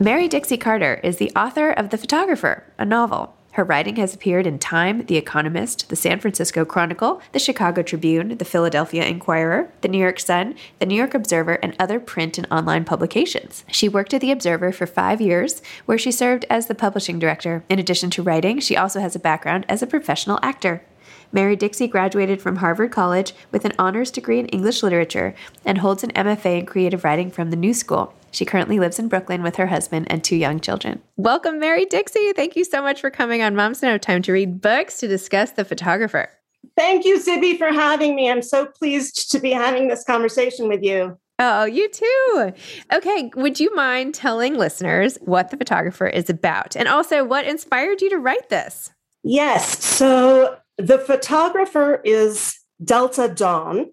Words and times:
Mary 0.00 0.26
Dixie 0.26 0.56
Carter 0.56 0.98
is 1.04 1.18
the 1.18 1.30
author 1.36 1.70
of 1.70 1.90
The 1.90 1.96
Photographer, 1.96 2.64
a 2.76 2.84
novel. 2.84 3.36
Her 3.52 3.62
writing 3.62 3.94
has 3.94 4.12
appeared 4.12 4.44
in 4.44 4.58
Time, 4.58 5.06
The 5.06 5.16
Economist, 5.16 5.88
The 5.88 5.94
San 5.94 6.18
Francisco 6.18 6.64
Chronicle, 6.64 7.22
The 7.30 7.38
Chicago 7.38 7.80
Tribune, 7.80 8.36
The 8.38 8.44
Philadelphia 8.44 9.04
Inquirer, 9.04 9.70
The 9.82 9.88
New 9.88 9.98
York 9.98 10.18
Sun, 10.18 10.56
The 10.80 10.86
New 10.86 10.96
York 10.96 11.14
Observer, 11.14 11.60
and 11.62 11.76
other 11.78 12.00
print 12.00 12.38
and 12.38 12.48
online 12.50 12.84
publications. 12.84 13.64
She 13.70 13.88
worked 13.88 14.12
at 14.12 14.20
The 14.20 14.32
Observer 14.32 14.72
for 14.72 14.84
five 14.84 15.20
years, 15.20 15.62
where 15.86 15.96
she 15.96 16.10
served 16.10 16.44
as 16.50 16.66
the 16.66 16.74
publishing 16.74 17.20
director. 17.20 17.62
In 17.68 17.78
addition 17.78 18.10
to 18.10 18.22
writing, 18.22 18.58
she 18.58 18.76
also 18.76 18.98
has 18.98 19.14
a 19.14 19.20
background 19.20 19.64
as 19.68 19.80
a 19.80 19.86
professional 19.86 20.40
actor. 20.42 20.82
Mary 21.30 21.54
Dixie 21.54 21.86
graduated 21.86 22.42
from 22.42 22.56
Harvard 22.56 22.90
College 22.90 23.32
with 23.52 23.64
an 23.64 23.72
honors 23.78 24.10
degree 24.10 24.40
in 24.40 24.46
English 24.46 24.82
literature 24.82 25.36
and 25.64 25.78
holds 25.78 26.02
an 26.02 26.10
MFA 26.14 26.58
in 26.58 26.66
creative 26.66 27.04
writing 27.04 27.30
from 27.30 27.50
the 27.50 27.56
New 27.56 27.72
School. 27.72 28.12
She 28.34 28.44
currently 28.44 28.80
lives 28.80 28.98
in 28.98 29.08
Brooklyn 29.08 29.44
with 29.44 29.56
her 29.56 29.68
husband 29.68 30.08
and 30.10 30.24
two 30.24 30.34
young 30.34 30.58
children. 30.58 31.00
Welcome, 31.16 31.60
Mary 31.60 31.84
Dixie. 31.84 32.32
Thank 32.32 32.56
you 32.56 32.64
so 32.64 32.82
much 32.82 33.00
for 33.00 33.08
coming 33.08 33.42
on 33.42 33.54
Moms 33.54 33.80
Don't 33.80 33.92
Have 33.92 34.00
Time 34.00 34.22
to 34.22 34.32
Read 34.32 34.60
Books 34.60 34.98
to 34.98 35.08
discuss 35.08 35.52
The 35.52 35.64
Photographer. 35.64 36.28
Thank 36.76 37.04
you, 37.04 37.20
Zibby, 37.20 37.56
for 37.56 37.72
having 37.72 38.16
me. 38.16 38.28
I'm 38.28 38.42
so 38.42 38.66
pleased 38.66 39.30
to 39.30 39.38
be 39.38 39.52
having 39.52 39.86
this 39.86 40.02
conversation 40.02 40.66
with 40.66 40.82
you. 40.82 41.16
Oh, 41.38 41.64
you 41.64 41.88
too. 41.88 42.52
Okay. 42.92 43.30
Would 43.36 43.60
you 43.60 43.74
mind 43.74 44.14
telling 44.14 44.54
listeners 44.54 45.16
what 45.20 45.50
The 45.50 45.56
Photographer 45.56 46.08
is 46.08 46.28
about 46.28 46.74
and 46.74 46.88
also 46.88 47.24
what 47.24 47.46
inspired 47.46 48.02
you 48.02 48.10
to 48.10 48.18
write 48.18 48.48
this? 48.48 48.90
Yes. 49.22 49.84
So, 49.84 50.56
The 50.78 50.98
Photographer 50.98 52.00
is 52.04 52.58
Delta 52.82 53.28
Dawn, 53.28 53.90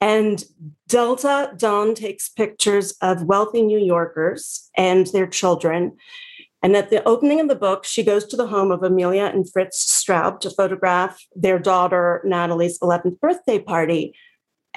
and 0.00 0.44
Delta 0.88 1.52
Dawn 1.56 1.94
takes 1.94 2.28
pictures 2.28 2.92
of 3.00 3.24
wealthy 3.24 3.62
New 3.62 3.78
Yorkers 3.78 4.70
and 4.76 5.06
their 5.08 5.26
children. 5.26 5.96
And 6.62 6.76
at 6.76 6.90
the 6.90 7.06
opening 7.06 7.40
of 7.40 7.48
the 7.48 7.54
book, 7.54 7.84
she 7.84 8.02
goes 8.02 8.24
to 8.26 8.36
the 8.36 8.48
home 8.48 8.70
of 8.70 8.82
Amelia 8.82 9.24
and 9.24 9.50
Fritz 9.50 9.84
Straub 9.84 10.40
to 10.40 10.50
photograph 10.50 11.24
their 11.34 11.58
daughter 11.58 12.20
Natalie's 12.24 12.78
11th 12.80 13.20
birthday 13.20 13.58
party. 13.58 14.14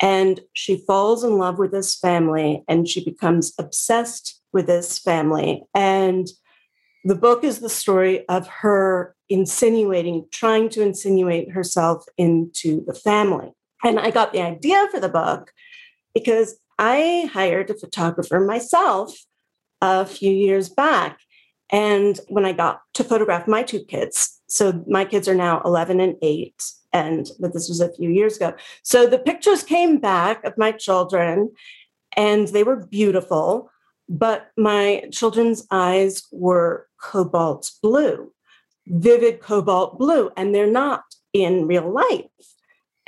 And 0.01 0.39
she 0.53 0.83
falls 0.87 1.23
in 1.23 1.37
love 1.37 1.59
with 1.59 1.71
this 1.71 1.95
family 1.95 2.63
and 2.67 2.87
she 2.87 3.03
becomes 3.03 3.53
obsessed 3.59 4.41
with 4.53 4.67
this 4.67 4.99
family. 4.99 5.63
And 5.73 6.27
the 7.03 7.15
book 7.15 7.43
is 7.43 7.59
the 7.59 7.69
story 7.69 8.27
of 8.27 8.47
her 8.47 9.15
insinuating, 9.29 10.27
trying 10.31 10.69
to 10.69 10.81
insinuate 10.81 11.51
herself 11.51 12.05
into 12.17 12.83
the 12.85 12.93
family. 12.93 13.51
And 13.83 13.99
I 13.99 14.11
got 14.11 14.33
the 14.33 14.41
idea 14.41 14.87
for 14.91 14.99
the 14.99 15.09
book 15.09 15.51
because 16.13 16.59
I 16.77 17.29
hired 17.31 17.69
a 17.69 17.75
photographer 17.75 18.39
myself 18.39 19.17
a 19.81 20.05
few 20.05 20.31
years 20.31 20.69
back. 20.69 21.19
And 21.71 22.19
when 22.29 22.45
I 22.45 22.53
got 22.53 22.81
to 22.95 23.03
photograph 23.03 23.47
my 23.47 23.63
two 23.63 23.83
kids, 23.83 24.41
so 24.47 24.83
my 24.87 25.05
kids 25.05 25.27
are 25.27 25.35
now 25.35 25.61
11 25.63 25.99
and 25.99 26.15
8, 26.21 26.63
and 26.91 27.29
but 27.39 27.53
this 27.53 27.69
was 27.69 27.79
a 27.79 27.93
few 27.93 28.09
years 28.09 28.37
ago. 28.37 28.55
So 28.81 29.05
the 29.05 29.19
pictures 29.19 29.61
came 29.63 29.99
back 29.99 30.43
of 30.43 30.57
my 30.57 30.71
children, 30.71 31.51
and 32.17 32.47
they 32.47 32.63
were 32.63 32.87
beautiful, 32.87 33.69
but 34.07 34.49
my 34.57 35.03
children's 35.11 35.67
eyes 35.69 36.23
were 36.31 36.87
cobalt 36.99 37.71
blue, 37.83 38.33
vivid 38.87 39.39
cobalt 39.39 39.99
blue, 39.99 40.31
and 40.35 40.55
they're 40.55 40.65
not 40.65 41.03
in 41.33 41.67
real 41.67 41.93
life. 41.93 42.25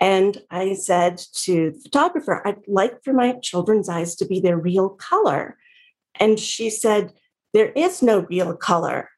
And 0.01 0.41
I 0.50 0.73
said 0.73 1.22
to 1.44 1.72
the 1.72 1.79
photographer, 1.79 2.45
I'd 2.45 2.67
like 2.67 3.03
for 3.03 3.13
my 3.13 3.34
children's 3.34 3.88
eyes 3.88 4.16
to 4.16 4.25
be 4.25 4.39
their 4.39 4.57
real 4.57 4.89
color. 4.89 5.57
And 6.19 6.39
she 6.39 6.72
said, 6.72 7.13
There 7.53 7.72
is 7.73 8.01
no 8.01 8.22
real 8.22 8.56
color. 8.56 9.09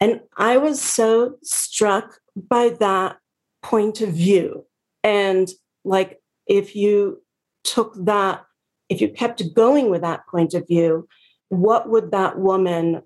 And 0.00 0.20
I 0.36 0.56
was 0.56 0.80
so 0.80 1.34
struck 1.42 2.18
by 2.36 2.70
that 2.80 3.16
point 3.62 4.00
of 4.00 4.10
view. 4.10 4.66
And 5.02 5.50
like, 5.84 6.20
if 6.46 6.76
you 6.76 7.22
took 7.64 7.94
that, 8.04 8.44
if 8.88 9.00
you 9.00 9.08
kept 9.08 9.42
going 9.54 9.90
with 9.90 10.02
that 10.02 10.26
point 10.28 10.54
of 10.54 10.66
view, 10.66 11.08
what 11.48 11.88
would 11.88 12.12
that 12.12 12.38
woman 12.38 13.02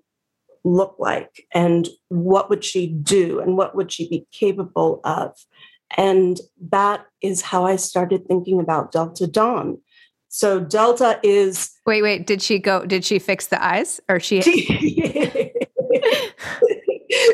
look 0.63 0.95
like? 0.99 1.45
And 1.53 1.87
what 2.09 2.49
would 2.49 2.63
she 2.63 2.87
do? 2.87 3.39
And 3.39 3.57
what 3.57 3.75
would 3.75 3.91
she 3.91 4.07
be 4.09 4.27
capable 4.31 5.01
of? 5.03 5.33
And 5.95 6.39
that 6.69 7.05
is 7.21 7.41
how 7.41 7.65
I 7.65 7.77
started 7.77 8.27
thinking 8.27 8.59
about 8.59 8.91
Delta 8.91 9.27
Dawn. 9.27 9.79
So 10.29 10.59
Delta 10.59 11.19
is 11.23 11.71
Wait, 11.85 12.01
wait, 12.01 12.27
did 12.27 12.41
she 12.41 12.59
go 12.59 12.85
did 12.85 13.05
she 13.05 13.19
fix 13.19 13.47
the 13.47 13.63
eyes 13.63 14.01
or 14.09 14.19
she 14.19 14.41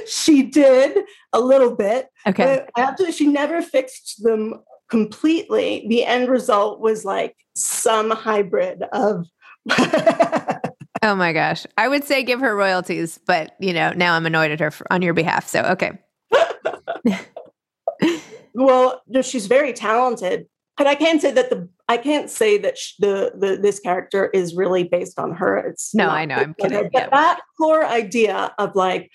She 0.07 0.43
did 0.51 0.99
a 1.33 1.41
little 1.41 1.75
bit. 1.75 2.09
Okay. 2.27 2.65
But 2.65 2.69
after 2.81 3.11
she 3.11 3.27
never 3.27 3.61
fixed 3.61 4.23
them 4.23 4.61
completely, 4.89 5.85
the 5.89 6.05
end 6.05 6.29
result 6.29 6.79
was 6.79 7.03
like 7.03 7.35
some 7.55 8.11
hybrid 8.11 8.83
of 8.93 9.25
Oh 11.03 11.15
my 11.15 11.33
gosh. 11.33 11.65
I 11.77 11.89
would 11.89 12.05
say 12.05 12.23
give 12.23 12.39
her 12.39 12.55
royalties, 12.55 13.19
but 13.27 13.55
you 13.59 13.73
know, 13.73 13.91
now 13.91 14.13
I'm 14.13 14.25
annoyed 14.25 14.51
at 14.51 14.61
her 14.61 14.71
for, 14.71 14.87
on 14.91 15.01
your 15.01 15.13
behalf. 15.13 15.49
So, 15.49 15.61
okay. 15.63 15.99
well, 18.53 19.01
no, 19.07 19.21
she's 19.21 19.47
very 19.47 19.73
talented, 19.73 20.47
but 20.77 20.87
I 20.87 20.95
can't 20.95 21.21
say 21.21 21.31
that 21.31 21.49
the 21.49 21.69
I 21.87 21.97
can't 21.97 22.29
say 22.29 22.57
that 22.59 22.77
sh- 22.77 22.95
the, 22.99 23.33
the 23.37 23.57
this 23.61 23.79
character 23.79 24.29
is 24.33 24.55
really 24.55 24.83
based 24.83 25.19
on 25.19 25.33
her. 25.35 25.57
It's 25.57 25.93
no, 25.93 26.07
I 26.07 26.25
know, 26.25 26.35
I'm 26.35 26.53
kidding. 26.53 26.83
But 26.83 26.91
yeah. 26.93 27.09
that 27.09 27.41
core 27.59 27.85
idea 27.85 28.53
of 28.57 28.75
like 28.75 29.11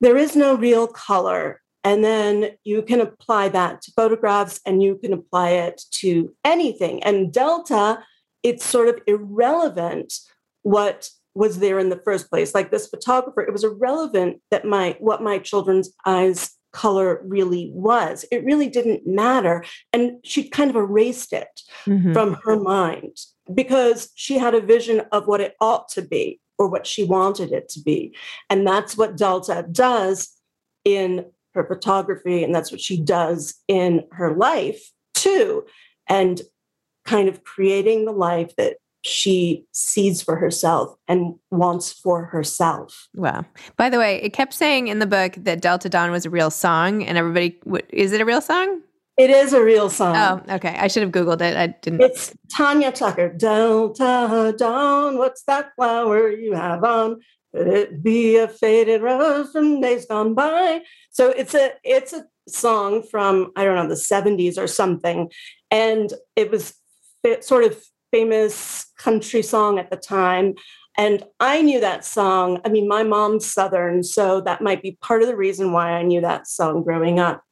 there 0.00 0.16
is 0.16 0.34
no 0.34 0.54
real 0.54 0.86
color, 0.86 1.60
and 1.84 2.02
then 2.04 2.52
you 2.64 2.82
can 2.82 3.00
apply 3.00 3.48
that 3.50 3.82
to 3.82 3.92
photographs, 3.92 4.60
and 4.64 4.82
you 4.82 4.96
can 4.96 5.12
apply 5.12 5.50
it 5.50 5.82
to 5.92 6.34
anything. 6.44 7.02
And 7.02 7.32
delta, 7.32 8.02
it's 8.42 8.64
sort 8.64 8.88
of 8.88 9.00
irrelevant 9.06 10.12
what 10.62 11.10
was 11.34 11.60
there 11.60 11.78
in 11.78 11.88
the 11.88 12.00
first 12.04 12.30
place. 12.30 12.54
Like 12.54 12.70
this 12.70 12.88
photographer, 12.88 13.42
it 13.42 13.52
was 13.52 13.64
irrelevant 13.64 14.40
that 14.50 14.64
my 14.64 14.96
what 14.98 15.22
my 15.22 15.38
children's 15.38 15.90
eyes 16.04 16.57
color 16.72 17.20
really 17.24 17.70
was. 17.74 18.24
It 18.30 18.44
really 18.44 18.68
didn't 18.68 19.06
matter. 19.06 19.64
And 19.92 20.18
she 20.24 20.48
kind 20.48 20.70
of 20.70 20.76
erased 20.76 21.32
it 21.32 21.62
mm-hmm. 21.86 22.12
from 22.12 22.34
her 22.44 22.58
mind 22.58 23.16
because 23.52 24.10
she 24.14 24.38
had 24.38 24.54
a 24.54 24.60
vision 24.60 25.02
of 25.12 25.26
what 25.26 25.40
it 25.40 25.56
ought 25.60 25.88
to 25.90 26.02
be 26.02 26.40
or 26.58 26.68
what 26.68 26.86
she 26.86 27.04
wanted 27.04 27.52
it 27.52 27.68
to 27.70 27.80
be. 27.80 28.14
And 28.50 28.66
that's 28.66 28.96
what 28.96 29.16
Delta 29.16 29.66
does 29.70 30.30
in 30.84 31.26
her 31.54 31.64
photography. 31.64 32.44
And 32.44 32.54
that's 32.54 32.70
what 32.70 32.80
she 32.80 33.00
does 33.00 33.54
in 33.68 34.04
her 34.12 34.36
life 34.36 34.90
too. 35.14 35.64
And 36.08 36.40
kind 37.04 37.28
of 37.28 37.44
creating 37.44 38.04
the 38.04 38.12
life 38.12 38.54
that 38.56 38.76
she 39.08 39.64
sees 39.72 40.22
for 40.22 40.36
herself 40.36 40.94
and 41.08 41.34
wants 41.50 41.92
for 41.92 42.26
herself. 42.26 43.08
Wow. 43.14 43.44
By 43.76 43.88
the 43.88 43.98
way, 43.98 44.22
it 44.22 44.32
kept 44.32 44.54
saying 44.54 44.88
in 44.88 44.98
the 44.98 45.06
book 45.06 45.34
that 45.38 45.60
Delta 45.60 45.88
Dawn 45.88 46.10
was 46.10 46.26
a 46.26 46.30
real 46.30 46.50
song, 46.50 47.04
and 47.04 47.18
everybody, 47.18 47.58
is 47.90 48.12
it 48.12 48.20
a 48.20 48.24
real 48.24 48.40
song? 48.40 48.82
It 49.18 49.30
is 49.30 49.52
a 49.52 49.62
real 49.62 49.90
song. 49.90 50.14
Oh, 50.16 50.54
okay. 50.54 50.76
I 50.78 50.86
should 50.86 51.02
have 51.02 51.10
Googled 51.10 51.40
it. 51.40 51.56
I 51.56 51.68
didn't. 51.68 52.02
It's 52.02 52.32
Tanya 52.56 52.92
Tucker. 52.92 53.30
Delta 53.30 54.54
Dawn, 54.56 55.18
what's 55.18 55.42
that 55.44 55.72
flower 55.74 56.30
you 56.30 56.54
have 56.54 56.84
on? 56.84 57.20
Could 57.52 57.66
it 57.66 58.02
be 58.02 58.36
a 58.36 58.46
faded 58.46 59.02
rose 59.02 59.50
from 59.50 59.80
days 59.80 60.06
gone 60.06 60.34
by? 60.34 60.82
So 61.10 61.30
it's 61.30 61.54
a 61.54 61.72
it's 61.82 62.12
a 62.12 62.26
song 62.46 63.02
from 63.02 63.50
I 63.56 63.64
don't 63.64 63.74
know 63.74 63.88
the 63.88 63.94
70s 63.94 64.56
or 64.56 64.68
something, 64.68 65.30
and 65.70 66.12
it 66.36 66.52
was 66.52 66.74
sort 67.40 67.64
of 67.64 67.82
famous 68.10 68.86
country 68.98 69.42
song 69.42 69.78
at 69.78 69.90
the 69.90 69.96
time. 69.96 70.54
And 70.96 71.22
I 71.38 71.62
knew 71.62 71.80
that 71.80 72.04
song. 72.04 72.60
I 72.64 72.68
mean, 72.68 72.88
my 72.88 73.04
mom's 73.04 73.46
Southern, 73.46 74.02
so 74.02 74.40
that 74.40 74.60
might 74.60 74.82
be 74.82 74.98
part 75.00 75.22
of 75.22 75.28
the 75.28 75.36
reason 75.36 75.72
why 75.72 75.92
I 75.92 76.02
knew 76.02 76.20
that 76.20 76.48
song 76.48 76.82
growing 76.82 77.20
up. 77.20 77.44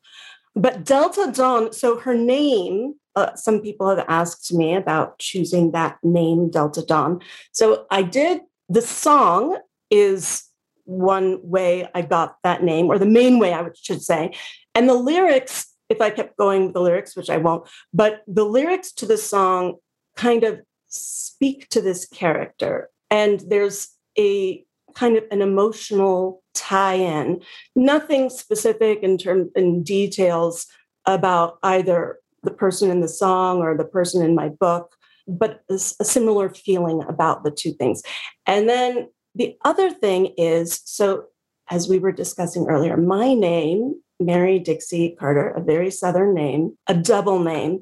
But 0.56 0.84
Delta 0.84 1.30
Dawn, 1.32 1.72
so 1.72 1.98
her 1.98 2.14
name, 2.14 2.94
uh, 3.14 3.34
some 3.36 3.60
people 3.60 3.88
have 3.88 4.04
asked 4.08 4.52
me 4.52 4.74
about 4.74 5.18
choosing 5.18 5.72
that 5.72 5.98
name, 6.02 6.50
Delta 6.50 6.82
Dawn. 6.84 7.20
So 7.52 7.86
I 7.90 8.02
did, 8.02 8.40
the 8.68 8.82
song 8.82 9.58
is 9.90 10.42
one 10.84 11.38
way 11.42 11.88
I 11.94 12.02
got 12.02 12.36
that 12.42 12.62
name, 12.62 12.86
or 12.86 12.98
the 12.98 13.06
main 13.06 13.38
way 13.38 13.52
I 13.52 13.64
should 13.80 14.02
say. 14.02 14.32
And 14.74 14.88
the 14.88 14.94
lyrics, 14.94 15.72
if 15.88 16.00
I 16.00 16.10
kept 16.10 16.36
going 16.36 16.64
with 16.64 16.74
the 16.74 16.80
lyrics, 16.80 17.14
which 17.14 17.30
I 17.30 17.36
won't, 17.36 17.68
but 17.92 18.22
the 18.26 18.44
lyrics 18.44 18.92
to 18.94 19.06
the 19.06 19.18
song 19.18 19.76
kind 20.16 20.44
of 20.44 20.60
speak 20.88 21.68
to 21.68 21.80
this 21.80 22.06
character. 22.06 22.90
And 23.10 23.40
there's 23.48 23.88
a 24.18 24.64
kind 24.94 25.16
of 25.16 25.24
an 25.30 25.42
emotional 25.42 26.42
tie-in, 26.54 27.42
nothing 27.74 28.30
specific 28.30 29.00
in 29.02 29.18
terms 29.18 29.50
in 29.54 29.82
details 29.82 30.66
about 31.06 31.58
either 31.62 32.18
the 32.42 32.50
person 32.50 32.90
in 32.90 33.00
the 33.00 33.08
song 33.08 33.58
or 33.58 33.76
the 33.76 33.84
person 33.84 34.24
in 34.24 34.34
my 34.34 34.48
book, 34.48 34.96
but 35.28 35.60
a, 35.70 35.78
similar 35.78 36.48
feeling 36.48 37.02
about 37.08 37.44
the 37.44 37.50
two 37.50 37.72
things. 37.72 38.02
And 38.46 38.68
then 38.68 39.08
the 39.34 39.56
other 39.64 39.90
thing 39.90 40.32
is 40.38 40.80
so 40.84 41.26
as 41.68 41.88
we 41.88 41.98
were 41.98 42.12
discussing 42.12 42.66
earlier, 42.68 42.96
my 42.96 43.34
name, 43.34 44.00
Mary 44.20 44.58
Dixie 44.58 45.16
Carter, 45.18 45.48
a 45.50 45.60
very 45.60 45.90
Southern 45.90 46.32
name, 46.34 46.76
a 46.86 46.94
double 46.94 47.40
name. 47.40 47.80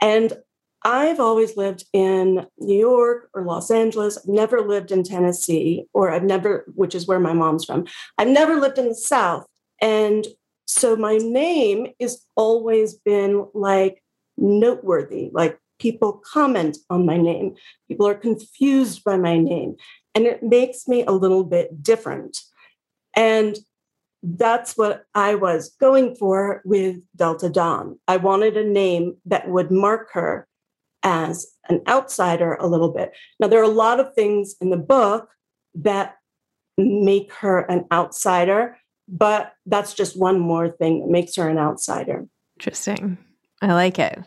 And 0.00 0.34
I've 0.82 1.20
always 1.20 1.56
lived 1.56 1.84
in 1.92 2.46
New 2.58 2.78
York 2.78 3.28
or 3.34 3.44
Los 3.44 3.70
Angeles. 3.70 4.16
I've 4.16 4.28
never 4.28 4.62
lived 4.62 4.90
in 4.90 5.02
Tennessee, 5.02 5.84
or 5.92 6.10
I've 6.10 6.24
never, 6.24 6.64
which 6.74 6.94
is 6.94 7.06
where 7.06 7.20
my 7.20 7.32
mom's 7.32 7.64
from. 7.64 7.86
I've 8.16 8.28
never 8.28 8.56
lived 8.56 8.78
in 8.78 8.88
the 8.88 8.94
South. 8.94 9.46
And 9.82 10.26
so 10.66 10.96
my 10.96 11.18
name 11.18 11.88
has 12.00 12.24
always 12.36 12.94
been 12.94 13.46
like 13.54 14.02
noteworthy, 14.38 15.30
like 15.32 15.58
people 15.78 16.22
comment 16.24 16.78
on 16.88 17.04
my 17.04 17.16
name, 17.16 17.56
people 17.88 18.06
are 18.06 18.14
confused 18.14 19.02
by 19.04 19.16
my 19.16 19.36
name, 19.36 19.76
and 20.14 20.26
it 20.26 20.42
makes 20.42 20.86
me 20.86 21.04
a 21.04 21.12
little 21.12 21.44
bit 21.44 21.82
different. 21.82 22.38
And 23.14 23.58
that's 24.22 24.76
what 24.76 25.04
I 25.14 25.34
was 25.34 25.74
going 25.80 26.14
for 26.14 26.62
with 26.64 26.96
Delta 27.16 27.48
Dawn. 27.48 27.98
I 28.06 28.18
wanted 28.18 28.56
a 28.56 28.64
name 28.64 29.16
that 29.26 29.48
would 29.48 29.70
mark 29.70 30.10
her 30.12 30.46
as 31.02 31.46
an 31.68 31.80
outsider 31.88 32.54
a 32.54 32.66
little 32.66 32.92
bit. 32.92 33.12
Now, 33.38 33.48
there 33.48 33.60
are 33.60 33.64
a 33.64 33.68
lot 33.68 34.00
of 34.00 34.14
things 34.14 34.54
in 34.60 34.70
the 34.70 34.76
book 34.76 35.28
that 35.74 36.16
make 36.76 37.32
her 37.34 37.60
an 37.60 37.86
outsider, 37.92 38.76
but 39.08 39.52
that's 39.66 39.94
just 39.94 40.18
one 40.18 40.38
more 40.38 40.68
thing 40.68 41.00
that 41.00 41.08
makes 41.08 41.36
her 41.36 41.48
an 41.48 41.58
outsider. 41.58 42.26
Interesting. 42.58 43.18
I 43.62 43.74
like 43.74 43.98
it. 43.98 44.18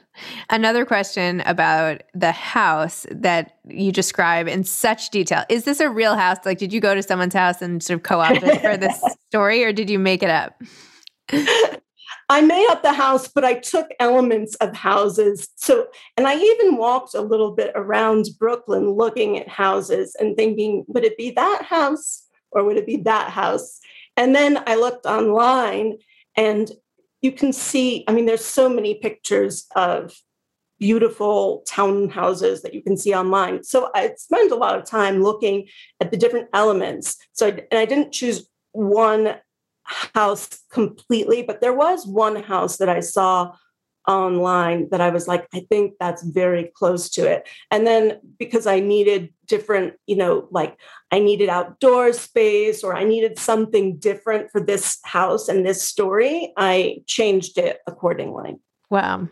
Another 0.52 0.86
question 0.86 1.42
about 1.46 2.04
the 2.14 2.31
house 2.31 3.08
that 3.10 3.58
you 3.68 3.92
describe 3.92 4.48
in 4.48 4.64
such 4.64 5.10
detail. 5.10 5.44
Is 5.50 5.64
this 5.64 5.80
a 5.80 5.90
real 5.90 6.16
house? 6.16 6.38
Like, 6.46 6.60
did 6.60 6.72
you 6.72 6.80
go 6.80 6.94
to 6.94 7.02
someone's 7.02 7.34
house 7.34 7.60
and 7.60 7.81
sort 7.81 7.98
of 7.98 8.04
co 8.04 8.20
opt 8.20 8.44
it 8.44 8.62
for 8.62 8.78
this 8.78 9.04
story, 9.30 9.64
or 9.64 9.74
did 9.74 9.90
you 9.90 9.98
make 9.98 10.22
it 10.22 10.30
up? 10.30 10.62
I 12.30 12.42
made 12.42 12.68
up 12.70 12.84
the 12.84 12.94
house, 12.94 13.28
but 13.28 13.44
I 13.44 13.56
took 13.56 13.88
elements 14.00 14.56
of 14.56 14.75
houses. 14.75 15.50
So, 15.56 15.88
and 16.18 16.28
I 16.28 16.38
even 16.38 16.78
walked 16.78 17.14
a 17.14 17.22
little 17.22 17.52
bit 17.52 17.72
around 17.75 18.30
Brooklyn 18.40 18.92
looking 18.92 19.38
at 19.38 19.48
houses 19.50 20.16
and 20.20 20.36
thinking, 20.36 20.86
would 20.88 21.04
it 21.04 21.18
be 21.18 21.31
that 21.31 21.64
house 21.64 22.28
or 22.52 22.64
would 22.64 22.78
it 22.78 22.86
be 22.86 22.98
that 22.98 23.30
house? 23.30 23.80
And 24.16 24.36
then 24.36 24.64
I 24.68 24.75
looked 24.75 25.06
online 25.06 25.98
and 26.36 26.72
you 27.22 27.31
can 27.31 27.54
see, 27.54 28.03
I 28.08 28.12
mean, 28.12 28.25
there's 28.25 28.46
so 28.46 28.70
many 28.70 28.96
pictures 28.96 29.65
of 29.75 30.13
beautiful 30.80 31.63
townhouses 31.68 32.62
that 32.62 32.74
you 32.74 32.82
can 32.82 32.98
see 32.98 33.13
online. 33.13 33.63
So 33.63 33.89
I 33.96 34.13
spent 34.18 34.51
a 34.51 34.56
lot 34.56 34.77
of 34.77 34.86
time 34.86 35.24
looking 35.24 35.68
at 36.01 36.12
the 36.12 36.18
different 36.18 36.50
elements. 36.53 37.18
So, 37.32 37.48
I, 37.48 37.50
and 37.72 37.80
I 37.80 37.86
didn't 37.86 38.12
choose 38.12 38.48
one 38.74 39.36
house 39.86 40.50
completely, 40.72 41.44
but 41.44 41.62
there 41.62 41.74
was 41.74 42.06
one 42.06 42.42
house 42.42 42.78
that 42.78 42.90
I 42.90 43.00
saw 43.00 43.56
online 44.08 44.90
that 44.90 45.02
I 45.02 45.10
was 45.10 45.28
like, 45.28 45.48
I 45.54 45.66
think 45.70 45.94
that's 46.00 46.24
very 46.24 46.72
close 46.75 47.10
to 47.12 47.30
it. 47.30 47.48
And 47.72 47.88
then 47.88 48.20
because 48.38 48.68
I 48.68 48.80
needed 48.80 49.34
different, 49.46 49.94
you 50.08 50.16
know, 50.16 50.48
like 50.52 50.78
I 51.12 51.20
needed 51.20 51.50
outdoor 51.50 52.12
space 52.13 52.84
or 52.84 52.96
I 52.96 53.04
needed 53.04 53.40
something 53.40 53.98
different 53.98 54.52
for 54.52 54.60
this 54.60 55.00
house 55.04 55.48
and 55.48 55.66
this 55.66 55.84
story, 55.84 56.54
I 56.58 57.04
changed 57.06 57.58
it 57.58 57.80
accordingly. 57.88 58.58
Wow. 58.90 59.30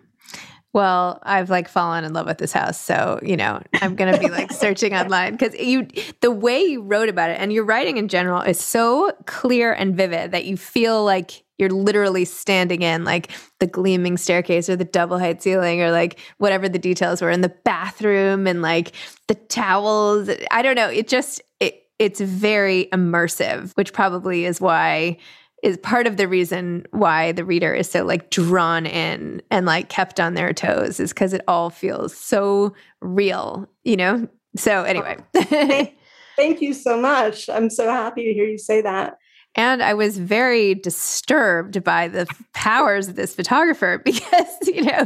Well, 0.73 1.19
I've 1.23 1.49
like 1.49 1.67
fallen 1.67 2.05
in 2.05 2.13
love 2.13 2.27
with 2.27 2.37
this 2.37 2.53
house. 2.53 2.79
So, 2.79 3.19
you 3.21 3.35
know, 3.35 3.61
I'm 3.81 3.95
going 3.95 4.13
to 4.13 4.19
be 4.19 4.29
like 4.29 4.53
searching 4.53 4.93
online 4.95 5.33
because 5.33 5.53
you, 5.59 5.87
the 6.21 6.31
way 6.31 6.61
you 6.61 6.81
wrote 6.81 7.09
about 7.09 7.29
it 7.29 7.39
and 7.39 7.51
your 7.51 7.65
writing 7.65 7.97
in 7.97 8.07
general 8.07 8.41
is 8.41 8.59
so 8.59 9.11
clear 9.25 9.73
and 9.73 9.95
vivid 9.95 10.31
that 10.31 10.45
you 10.45 10.55
feel 10.55 11.03
like 11.03 11.43
you're 11.57 11.69
literally 11.69 12.25
standing 12.25 12.81
in 12.81 13.03
like 13.03 13.31
the 13.59 13.67
gleaming 13.67 14.17
staircase 14.17 14.69
or 14.69 14.75
the 14.75 14.85
double 14.85 15.19
height 15.19 15.43
ceiling 15.43 15.81
or 15.81 15.91
like 15.91 16.19
whatever 16.37 16.67
the 16.67 16.79
details 16.79 17.21
were 17.21 17.29
in 17.29 17.41
the 17.41 17.53
bathroom 17.63 18.47
and 18.47 18.61
like 18.61 18.93
the 19.27 19.35
towels. 19.35 20.29
I 20.51 20.61
don't 20.61 20.75
know. 20.75 20.89
It 20.89 21.07
just, 21.07 21.41
it, 21.59 21.83
it's 21.99 22.21
very 22.21 22.87
immersive, 22.93 23.73
which 23.73 23.93
probably 23.93 24.45
is 24.45 24.59
why 24.59 25.17
is 25.61 25.77
part 25.77 26.07
of 26.07 26.17
the 26.17 26.27
reason 26.27 26.85
why 26.91 27.31
the 27.31 27.45
reader 27.45 27.73
is 27.73 27.89
so 27.89 28.03
like 28.03 28.29
drawn 28.29 28.85
in 28.85 29.41
and 29.51 29.65
like 29.65 29.89
kept 29.89 30.19
on 30.19 30.33
their 30.33 30.53
toes 30.53 30.99
is 30.99 31.13
because 31.13 31.33
it 31.33 31.41
all 31.47 31.69
feels 31.69 32.15
so 32.15 32.73
real, 33.01 33.69
you 33.83 33.95
know? 33.95 34.27
So, 34.55 34.83
anyway. 34.83 35.17
Thank 36.35 36.61
you 36.61 36.73
so 36.73 36.99
much. 36.99 37.49
I'm 37.49 37.69
so 37.69 37.89
happy 37.89 38.23
to 38.25 38.33
hear 38.33 38.45
you 38.45 38.57
say 38.57 38.81
that. 38.81 39.17
And 39.55 39.83
I 39.83 39.93
was 39.93 40.17
very 40.17 40.75
disturbed 40.75 41.83
by 41.83 42.07
the 42.07 42.25
powers 42.53 43.09
of 43.09 43.15
this 43.15 43.35
photographer 43.35 44.01
because, 44.05 44.47
you 44.65 44.83
know, 44.83 45.05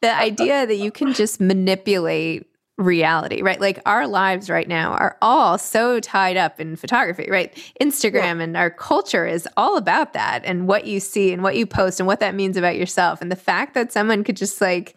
the 0.00 0.14
idea 0.14 0.66
that 0.66 0.76
you 0.76 0.90
can 0.90 1.12
just 1.12 1.40
manipulate 1.40 2.49
reality, 2.80 3.42
right? 3.42 3.60
Like 3.60 3.78
our 3.86 4.06
lives 4.06 4.48
right 4.48 4.66
now 4.66 4.92
are 4.92 5.16
all 5.20 5.58
so 5.58 6.00
tied 6.00 6.36
up 6.36 6.58
in 6.58 6.76
photography, 6.76 7.28
right? 7.30 7.54
Instagram 7.80 8.38
yeah. 8.38 8.42
and 8.42 8.56
our 8.56 8.70
culture 8.70 9.26
is 9.26 9.46
all 9.56 9.76
about 9.76 10.14
that 10.14 10.42
and 10.44 10.66
what 10.66 10.86
you 10.86 10.98
see 10.98 11.32
and 11.32 11.42
what 11.42 11.56
you 11.56 11.66
post 11.66 12.00
and 12.00 12.06
what 12.06 12.20
that 12.20 12.34
means 12.34 12.56
about 12.56 12.76
yourself. 12.76 13.20
And 13.20 13.30
the 13.30 13.36
fact 13.36 13.74
that 13.74 13.92
someone 13.92 14.24
could 14.24 14.36
just 14.36 14.60
like, 14.60 14.96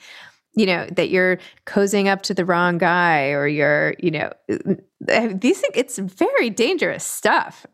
you 0.56 0.66
know, 0.66 0.88
that 0.92 1.10
you're 1.10 1.40
cozying 1.66 2.08
up 2.08 2.22
to 2.24 2.34
the 2.34 2.46
wrong 2.46 2.78
guy 2.78 3.32
or 3.32 3.48
you're, 3.48 3.96
you 4.00 4.12
know, 4.12 4.32
uh, 4.50 4.76
uh, 5.10 5.30
these 5.34 5.60
things, 5.60 5.74
it's 5.76 5.98
very 5.98 6.50
dangerous 6.50 7.04
stuff. 7.04 7.66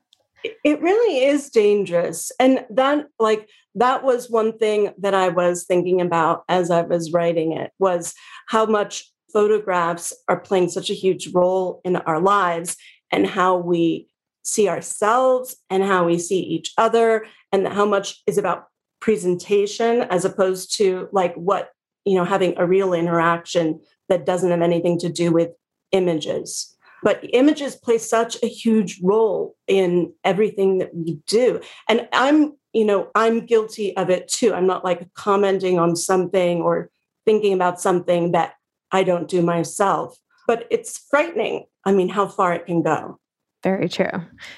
It 0.64 0.82
really 0.82 1.26
is 1.26 1.50
dangerous. 1.50 2.32
And 2.40 2.66
that, 2.70 3.08
like, 3.20 3.50
that 3.76 4.04
was 4.04 4.30
one 4.30 4.58
thing 4.58 4.94
that 4.98 5.14
I 5.14 5.30
was 5.30 5.66
thinking 5.66 6.02
about 6.02 6.44
as 6.48 6.72
I 6.72 6.82
was 6.82 7.12
writing 7.12 7.52
it 7.52 7.72
was 7.78 8.14
how 8.48 8.66
much 8.66 9.04
photographs 9.32 10.14
are 10.28 10.40
playing 10.40 10.70
such 10.70 10.90
a 10.90 10.96
huge 10.96 11.30
role 11.34 11.82
in 11.84 11.96
our 11.96 12.20
lives 12.20 12.76
and 13.12 13.28
how 13.28 13.58
we 13.58 14.08
see 14.44 14.68
ourselves 14.68 15.56
and 15.70 15.84
how 15.84 16.06
we 16.06 16.18
see 16.18 16.40
each 16.40 16.74
other 16.78 17.26
and 17.52 17.68
how 17.68 17.86
much 17.86 18.22
is 18.28 18.38
about 18.38 18.68
presentation 19.00 20.02
as 20.04 20.26
opposed 20.26 20.76
to 20.78 21.08
like 21.12 21.34
what 21.36 21.70
you 22.06 22.16
know 22.16 22.26
having 22.26 22.54
a 22.58 22.66
real 22.66 22.94
interaction 22.94 23.80
that 24.10 24.26
doesn't 24.26 24.52
have 24.52 24.62
anything 24.62 25.00
to 25.00 25.10
do 25.10 25.32
with 25.32 25.52
images. 25.92 26.76
But 27.02 27.24
images 27.32 27.76
play 27.76 27.98
such 27.98 28.36
a 28.44 28.48
huge 28.48 29.00
role 29.02 29.56
in 29.68 30.14
everything 30.26 30.80
that 30.80 30.94
we 30.94 31.20
do. 31.28 31.62
And 31.88 32.08
i'm 32.12 32.54
you 32.74 32.86
know 32.86 33.10
i'm 33.16 33.46
guilty 33.46 33.96
of 33.96 34.10
it 34.10 34.28
too. 34.28 34.54
I'm 34.54 34.68
not 34.68 34.84
like 34.84 35.14
commenting 35.14 35.80
on 35.80 35.96
something 35.96 36.62
or 36.62 36.90
thinking 37.26 37.54
about 37.54 37.80
something 37.80 38.32
that 38.32 38.54
I 38.92 39.04
don't 39.04 39.28
do 39.28 39.42
myself. 39.42 40.18
But 40.48 40.68
it's 40.72 40.98
frightening. 41.10 41.66
I 41.86 41.92
mean, 41.92 42.10
how 42.10 42.28
far 42.28 42.54
it 42.54 42.66
can 42.66 42.82
go. 42.82 43.20
Very 43.62 43.90
true. 43.90 44.10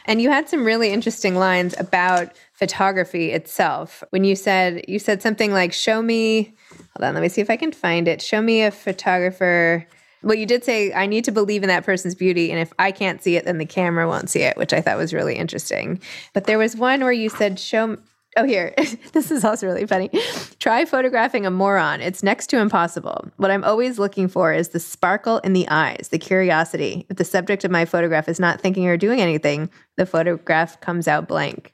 And 0.05 0.21
you 0.21 0.29
had 0.29 0.47
some 0.47 0.63
really 0.63 0.91
interesting 0.91 1.35
lines 1.35 1.75
about 1.79 2.33
photography 2.53 3.31
itself. 3.31 4.03
When 4.11 4.23
you 4.23 4.35
said 4.35 4.85
you 4.87 4.99
said 4.99 5.23
something 5.23 5.51
like 5.51 5.73
show 5.73 6.03
me 6.03 6.53
hold 6.95 7.07
on, 7.07 7.15
let 7.15 7.21
me 7.21 7.29
see 7.29 7.41
if 7.41 7.49
I 7.49 7.57
can 7.57 7.71
find 7.71 8.07
it. 8.07 8.21
Show 8.21 8.43
me 8.43 8.61
a 8.61 8.69
photographer. 8.69 9.87
Well, 10.21 10.37
you 10.37 10.45
did 10.45 10.63
say 10.63 10.93
I 10.93 11.07
need 11.07 11.23
to 11.25 11.31
believe 11.31 11.63
in 11.63 11.69
that 11.69 11.83
person's 11.83 12.13
beauty 12.13 12.51
and 12.51 12.59
if 12.59 12.71
I 12.77 12.91
can't 12.91 13.23
see 13.23 13.37
it 13.37 13.45
then 13.45 13.57
the 13.57 13.65
camera 13.65 14.07
won't 14.07 14.29
see 14.29 14.43
it, 14.43 14.55
which 14.55 14.71
I 14.71 14.81
thought 14.81 14.97
was 14.97 15.15
really 15.15 15.35
interesting. 15.35 15.99
But 16.33 16.43
there 16.43 16.59
was 16.59 16.75
one 16.75 17.01
where 17.01 17.11
you 17.11 17.29
said 17.29 17.59
show 17.59 17.97
Oh, 18.37 18.45
here. 18.45 18.73
this 19.13 19.29
is 19.29 19.43
also 19.43 19.67
really 19.67 19.85
funny. 19.85 20.09
Try 20.59 20.85
photographing 20.85 21.45
a 21.45 21.51
moron. 21.51 21.99
It's 22.01 22.23
next 22.23 22.47
to 22.47 22.59
impossible. 22.59 23.29
What 23.37 23.51
I'm 23.51 23.63
always 23.63 23.99
looking 23.99 24.27
for 24.27 24.53
is 24.53 24.69
the 24.69 24.79
sparkle 24.79 25.39
in 25.39 25.53
the 25.53 25.67
eyes, 25.67 26.09
the 26.11 26.17
curiosity. 26.17 27.05
If 27.09 27.17
the 27.17 27.25
subject 27.25 27.63
of 27.65 27.71
my 27.71 27.85
photograph 27.85 28.29
is 28.29 28.39
not 28.39 28.61
thinking 28.61 28.87
or 28.87 28.95
doing 28.95 29.19
anything, 29.19 29.69
the 29.97 30.05
photograph 30.05 30.79
comes 30.79 31.07
out 31.07 31.27
blank. 31.27 31.73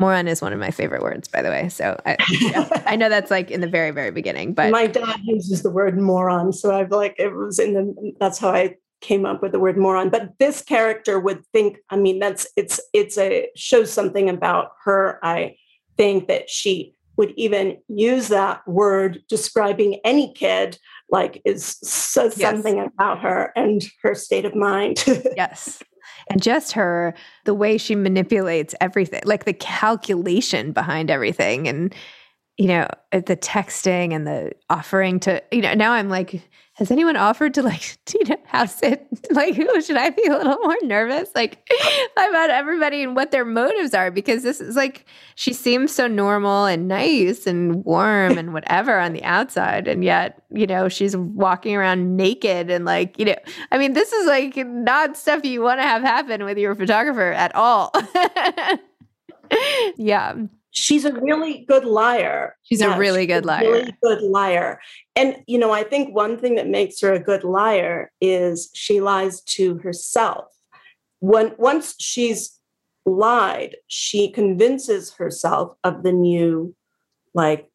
Moron 0.00 0.26
is 0.26 0.42
one 0.42 0.52
of 0.52 0.58
my 0.58 0.72
favorite 0.72 1.02
words, 1.02 1.28
by 1.28 1.40
the 1.40 1.50
way. 1.50 1.68
So 1.68 2.00
I, 2.04 2.16
yeah, 2.40 2.82
I 2.84 2.96
know 2.96 3.08
that's 3.08 3.30
like 3.30 3.52
in 3.52 3.60
the 3.60 3.68
very, 3.68 3.92
very 3.92 4.10
beginning. 4.10 4.52
But 4.52 4.72
my 4.72 4.88
dad 4.88 5.20
uses 5.22 5.62
the 5.62 5.70
word 5.70 5.96
moron, 6.00 6.52
so 6.52 6.74
I've 6.74 6.90
like 6.90 7.14
it 7.18 7.32
was 7.32 7.60
in 7.60 7.74
the. 7.74 8.12
That's 8.18 8.40
how 8.40 8.50
I 8.50 8.76
came 9.00 9.24
up 9.24 9.40
with 9.40 9.52
the 9.52 9.60
word 9.60 9.76
moron. 9.76 10.10
But 10.10 10.32
this 10.40 10.62
character 10.62 11.20
would 11.20 11.46
think. 11.52 11.78
I 11.90 11.96
mean, 11.96 12.18
that's 12.18 12.48
it's 12.56 12.80
it's 12.92 13.16
a 13.16 13.48
shows 13.54 13.92
something 13.92 14.28
about 14.28 14.72
her. 14.84 15.20
I 15.22 15.54
think 15.96 16.28
that 16.28 16.48
she 16.50 16.94
would 17.16 17.32
even 17.36 17.78
use 17.88 18.28
that 18.28 18.66
word 18.66 19.22
describing 19.28 20.00
any 20.04 20.32
kid 20.34 20.78
like 21.10 21.40
is 21.44 21.76
says 21.82 22.36
yes. 22.36 22.50
something 22.50 22.80
about 22.80 23.20
her 23.20 23.52
and 23.56 23.84
her 24.02 24.14
state 24.14 24.44
of 24.44 24.54
mind 24.54 25.04
yes 25.36 25.82
and 26.30 26.42
just 26.42 26.72
her 26.72 27.14
the 27.44 27.54
way 27.54 27.78
she 27.78 27.94
manipulates 27.94 28.74
everything 28.80 29.20
like 29.24 29.44
the 29.44 29.52
calculation 29.52 30.72
behind 30.72 31.10
everything 31.10 31.68
and 31.68 31.94
you 32.56 32.66
know 32.66 32.88
uh, 33.12 33.20
the 33.20 33.36
texting 33.36 34.14
and 34.14 34.26
the 34.26 34.52
offering 34.70 35.18
to 35.20 35.42
you 35.50 35.60
know 35.60 35.74
now 35.74 35.92
i'm 35.92 36.08
like 36.08 36.42
has 36.74 36.90
anyone 36.90 37.16
offered 37.16 37.54
to 37.54 37.62
like 37.62 37.98
you 38.14 38.24
know 38.24 38.36
house 38.46 38.82
it? 38.82 39.06
Like 39.30 39.54
should 39.84 39.96
i 39.96 40.10
be 40.10 40.26
a 40.26 40.36
little 40.36 40.58
more 40.58 40.76
nervous? 40.82 41.30
Like 41.34 41.68
about 42.16 42.50
everybody 42.50 43.02
and 43.02 43.16
what 43.16 43.30
their 43.30 43.44
motives 43.44 43.94
are 43.94 44.10
because 44.10 44.42
this 44.42 44.60
is 44.60 44.76
like 44.76 45.06
she 45.34 45.52
seems 45.52 45.92
so 45.92 46.06
normal 46.06 46.66
and 46.66 46.86
nice 46.86 47.46
and 47.46 47.84
warm 47.84 48.38
and 48.38 48.52
whatever 48.52 48.98
on 48.98 49.12
the 49.12 49.24
outside 49.24 49.88
and 49.88 50.04
yet 50.04 50.42
you 50.52 50.66
know 50.66 50.88
she's 50.88 51.16
walking 51.16 51.74
around 51.74 52.16
naked 52.16 52.70
and 52.70 52.84
like 52.84 53.18
you 53.18 53.24
know 53.24 53.36
i 53.72 53.78
mean 53.78 53.94
this 53.94 54.12
is 54.12 54.26
like 54.26 54.56
not 54.56 55.16
stuff 55.16 55.44
you 55.44 55.62
want 55.62 55.80
to 55.80 55.84
have 55.84 56.02
happen 56.02 56.44
with 56.44 56.58
your 56.58 56.74
photographer 56.74 57.32
at 57.32 57.54
all. 57.54 57.92
Yeah 59.96 60.34
she's 60.74 61.04
a 61.04 61.12
really 61.12 61.64
good 61.66 61.84
liar. 61.84 62.56
She's 62.64 62.80
yeah, 62.80 62.94
a 62.94 62.98
really 62.98 63.22
she's 63.22 63.28
good 63.28 63.44
a 63.44 63.46
liar. 63.46 63.70
Really 63.70 63.96
good 64.02 64.22
liar. 64.22 64.80
And 65.16 65.36
you 65.46 65.56
know, 65.56 65.70
I 65.70 65.84
think 65.84 66.14
one 66.14 66.36
thing 66.36 66.56
that 66.56 66.68
makes 66.68 67.00
her 67.00 67.12
a 67.12 67.18
good 67.18 67.44
liar 67.44 68.10
is 68.20 68.70
she 68.74 69.00
lies 69.00 69.40
to 69.42 69.78
herself. 69.78 70.46
When 71.20 71.54
once 71.56 71.94
she's 71.98 72.60
lied, 73.06 73.76
she 73.86 74.30
convinces 74.30 75.14
herself 75.14 75.76
of 75.84 76.02
the 76.02 76.12
new, 76.12 76.74
like 77.32 77.70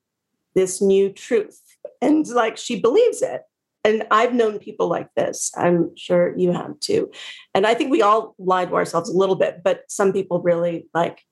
this 0.54 0.82
new 0.82 1.10
truth. 1.10 1.62
And 2.02 2.28
like 2.28 2.58
she 2.58 2.80
believes 2.80 3.22
it. 3.22 3.44
And 3.86 4.06
I've 4.12 4.34
known 4.34 4.60
people 4.60 4.90
like 4.90 5.08
this. 5.16 5.52
I'm 5.56 5.96
sure 5.96 6.38
you 6.38 6.52
have 6.52 6.78
too. 6.82 7.12
And 7.56 7.66
I 7.66 7.74
think 7.74 7.92
we 7.92 8.02
all 8.02 8.36
lie 8.38 8.66
to 8.66 8.76
ourselves 8.76 9.10
a 9.10 9.18
little 9.18 9.38
bit, 9.38 9.62
but 9.64 9.84
some 9.88 10.12
people 10.12 10.42
really 10.42 10.88
like 10.94 11.24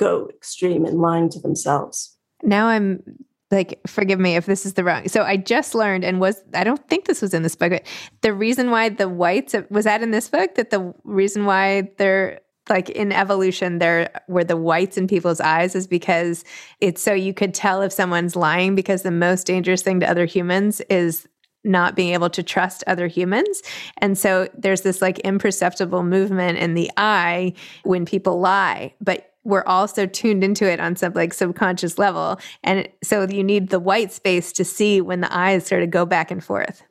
go 0.00 0.28
extreme 0.30 0.86
in 0.86 0.98
lying 0.98 1.28
to 1.28 1.38
themselves. 1.38 2.16
Now 2.42 2.66
I'm 2.66 3.02
like 3.50 3.80
forgive 3.86 4.18
me 4.18 4.36
if 4.36 4.46
this 4.46 4.64
is 4.64 4.74
the 4.74 4.84
wrong 4.84 5.08
so 5.08 5.24
i 5.24 5.36
just 5.36 5.74
learned 5.74 6.04
and 6.04 6.20
was 6.20 6.40
i 6.54 6.62
don't 6.62 6.88
think 6.88 7.06
this 7.06 7.20
was 7.20 7.34
in 7.34 7.42
this 7.42 7.56
book 7.56 7.70
but 7.70 7.84
the 8.20 8.32
reason 8.32 8.70
why 8.70 8.88
the 8.88 9.08
whites 9.08 9.56
was 9.70 9.86
that 9.86 10.04
in 10.04 10.12
this 10.12 10.28
book 10.28 10.54
that 10.54 10.70
the 10.70 10.94
reason 11.02 11.46
why 11.46 11.90
they're 11.98 12.40
like 12.68 12.90
in 12.90 13.10
evolution 13.10 13.80
there 13.80 14.08
were 14.28 14.44
the 14.44 14.56
whites 14.56 14.96
in 14.96 15.08
people's 15.08 15.40
eyes 15.40 15.74
is 15.74 15.88
because 15.88 16.44
it's 16.80 17.02
so 17.02 17.12
you 17.12 17.34
could 17.34 17.52
tell 17.52 17.82
if 17.82 17.92
someone's 17.92 18.36
lying 18.36 18.76
because 18.76 19.02
the 19.02 19.10
most 19.10 19.48
dangerous 19.48 19.82
thing 19.82 19.98
to 19.98 20.08
other 20.08 20.26
humans 20.26 20.80
is 20.82 21.26
not 21.64 21.94
being 21.94 22.14
able 22.14 22.30
to 22.30 22.42
trust 22.42 22.82
other 22.86 23.06
humans. 23.06 23.62
And 23.98 24.16
so 24.16 24.48
there's 24.56 24.80
this 24.80 25.02
like 25.02 25.18
imperceptible 25.20 26.02
movement 26.02 26.58
in 26.58 26.74
the 26.74 26.90
eye 26.96 27.52
when 27.82 28.06
people 28.06 28.40
lie. 28.40 28.94
But 29.00 29.29
we're 29.44 29.64
also 29.64 30.06
tuned 30.06 30.44
into 30.44 30.70
it 30.70 30.80
on 30.80 30.96
some 30.96 31.12
like 31.14 31.32
subconscious 31.32 31.98
level. 31.98 32.38
And 32.62 32.88
so 33.02 33.26
you 33.28 33.42
need 33.42 33.70
the 33.70 33.80
white 33.80 34.12
space 34.12 34.52
to 34.52 34.64
see 34.64 35.00
when 35.00 35.20
the 35.20 35.34
eyes 35.34 35.66
sort 35.66 35.82
of 35.82 35.90
go 35.90 36.04
back 36.04 36.30
and 36.30 36.42
forth. 36.42 36.82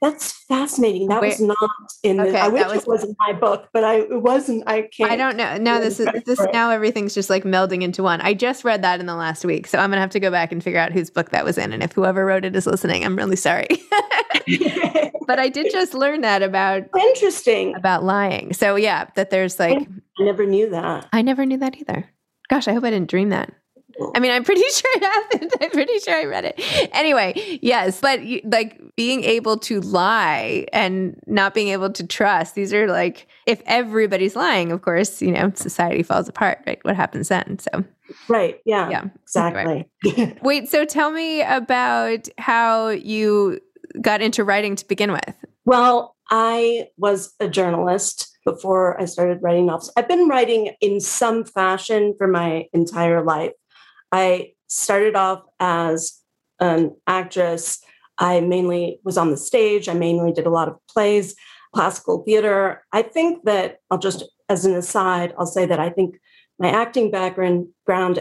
That's 0.00 0.32
fascinating. 0.32 1.08
That 1.08 1.20
Wait, 1.20 1.38
was 1.38 1.40
not 1.40 1.56
in 2.02 2.16
the. 2.16 2.28
Okay, 2.28 2.38
I 2.38 2.48
wish 2.48 2.64
was, 2.66 2.82
it 2.82 2.88
was 2.88 3.04
in 3.04 3.14
my 3.18 3.34
book, 3.34 3.68
but 3.72 3.84
I 3.84 3.96
it 4.00 4.22
wasn't. 4.22 4.64
I 4.66 4.82
can't. 4.82 5.10
I 5.10 5.16
don't 5.16 5.36
know. 5.36 5.58
Now 5.58 5.78
this 5.78 6.00
is 6.00 6.08
this 6.24 6.40
now 6.54 6.70
everything's 6.70 7.14
just 7.14 7.28
like 7.28 7.44
melding 7.44 7.82
into 7.82 8.02
one. 8.02 8.22
I 8.22 8.32
just 8.32 8.64
read 8.64 8.80
that 8.82 9.00
in 9.00 9.06
the 9.06 9.14
last 9.14 9.44
week, 9.44 9.66
so 9.66 9.78
I'm 9.78 9.90
gonna 9.90 10.00
have 10.00 10.10
to 10.10 10.20
go 10.20 10.30
back 10.30 10.52
and 10.52 10.64
figure 10.64 10.80
out 10.80 10.92
whose 10.92 11.10
book 11.10 11.30
that 11.30 11.44
was 11.44 11.58
in, 11.58 11.74
and 11.74 11.82
if 11.82 11.92
whoever 11.92 12.24
wrote 12.24 12.46
it 12.46 12.56
is 12.56 12.66
listening, 12.66 13.04
I'm 13.04 13.14
really 13.14 13.36
sorry. 13.36 13.68
but 15.26 15.38
I 15.38 15.50
did 15.50 15.70
just 15.70 15.92
learn 15.92 16.22
that 16.22 16.42
about 16.42 16.84
interesting 16.98 17.74
about 17.74 18.02
lying. 18.02 18.54
So 18.54 18.76
yeah, 18.76 19.06
that 19.16 19.28
there's 19.28 19.58
like 19.58 19.86
I 20.18 20.22
never 20.22 20.46
knew 20.46 20.70
that. 20.70 21.08
I 21.12 21.20
never 21.20 21.44
knew 21.44 21.58
that 21.58 21.76
either. 21.76 22.08
Gosh, 22.48 22.68
I 22.68 22.72
hope 22.72 22.84
I 22.84 22.90
didn't 22.90 23.10
dream 23.10 23.28
that. 23.28 23.52
I 24.14 24.20
mean, 24.20 24.30
I'm 24.30 24.44
pretty 24.44 24.62
sure 24.72 24.90
it 24.96 25.02
happened. 25.02 25.52
I'm 25.60 25.70
pretty 25.70 25.98
sure 26.00 26.14
I 26.14 26.24
read 26.24 26.44
it. 26.44 26.90
Anyway, 26.92 27.58
yes, 27.62 28.00
but 28.00 28.20
like 28.44 28.80
being 28.96 29.24
able 29.24 29.56
to 29.58 29.80
lie 29.80 30.66
and 30.72 31.20
not 31.26 31.54
being 31.54 31.68
able 31.68 31.90
to 31.90 32.06
trust, 32.06 32.54
these 32.54 32.72
are 32.72 32.88
like, 32.88 33.26
if 33.46 33.62
everybody's 33.66 34.36
lying, 34.36 34.72
of 34.72 34.82
course, 34.82 35.20
you 35.20 35.32
know, 35.32 35.52
society 35.54 36.02
falls 36.02 36.28
apart, 36.28 36.58
right? 36.66 36.78
What 36.82 36.96
happens 36.96 37.28
then? 37.28 37.58
So, 37.58 37.84
right. 38.28 38.60
Yeah. 38.64 38.90
Yeah. 38.90 39.04
Exactly. 39.22 39.88
Wait, 40.42 40.68
so 40.68 40.84
tell 40.84 41.10
me 41.10 41.42
about 41.42 42.28
how 42.38 42.88
you 42.88 43.60
got 44.00 44.22
into 44.22 44.44
writing 44.44 44.76
to 44.76 44.86
begin 44.86 45.12
with. 45.12 45.34
Well, 45.64 46.16
I 46.30 46.88
was 46.96 47.34
a 47.40 47.48
journalist 47.48 48.30
before 48.44 49.00
I 49.00 49.04
started 49.04 49.42
writing 49.42 49.66
novels. 49.66 49.92
I've 49.96 50.08
been 50.08 50.28
writing 50.28 50.74
in 50.80 51.00
some 51.00 51.44
fashion 51.44 52.14
for 52.16 52.26
my 52.26 52.66
entire 52.72 53.22
life. 53.22 53.52
I 54.12 54.52
started 54.66 55.16
off 55.16 55.42
as 55.58 56.20
an 56.58 56.96
actress. 57.06 57.80
I 58.18 58.40
mainly 58.40 59.00
was 59.04 59.16
on 59.16 59.30
the 59.30 59.36
stage. 59.36 59.88
I 59.88 59.94
mainly 59.94 60.32
did 60.32 60.46
a 60.46 60.50
lot 60.50 60.68
of 60.68 60.76
plays, 60.88 61.34
classical 61.74 62.22
theater. 62.24 62.84
I 62.92 63.02
think 63.02 63.44
that 63.44 63.78
I'll 63.90 63.98
just, 63.98 64.24
as 64.48 64.64
an 64.64 64.74
aside, 64.74 65.34
I'll 65.38 65.46
say 65.46 65.66
that 65.66 65.80
I 65.80 65.90
think 65.90 66.16
my 66.58 66.70
acting 66.70 67.10
background 67.10 67.68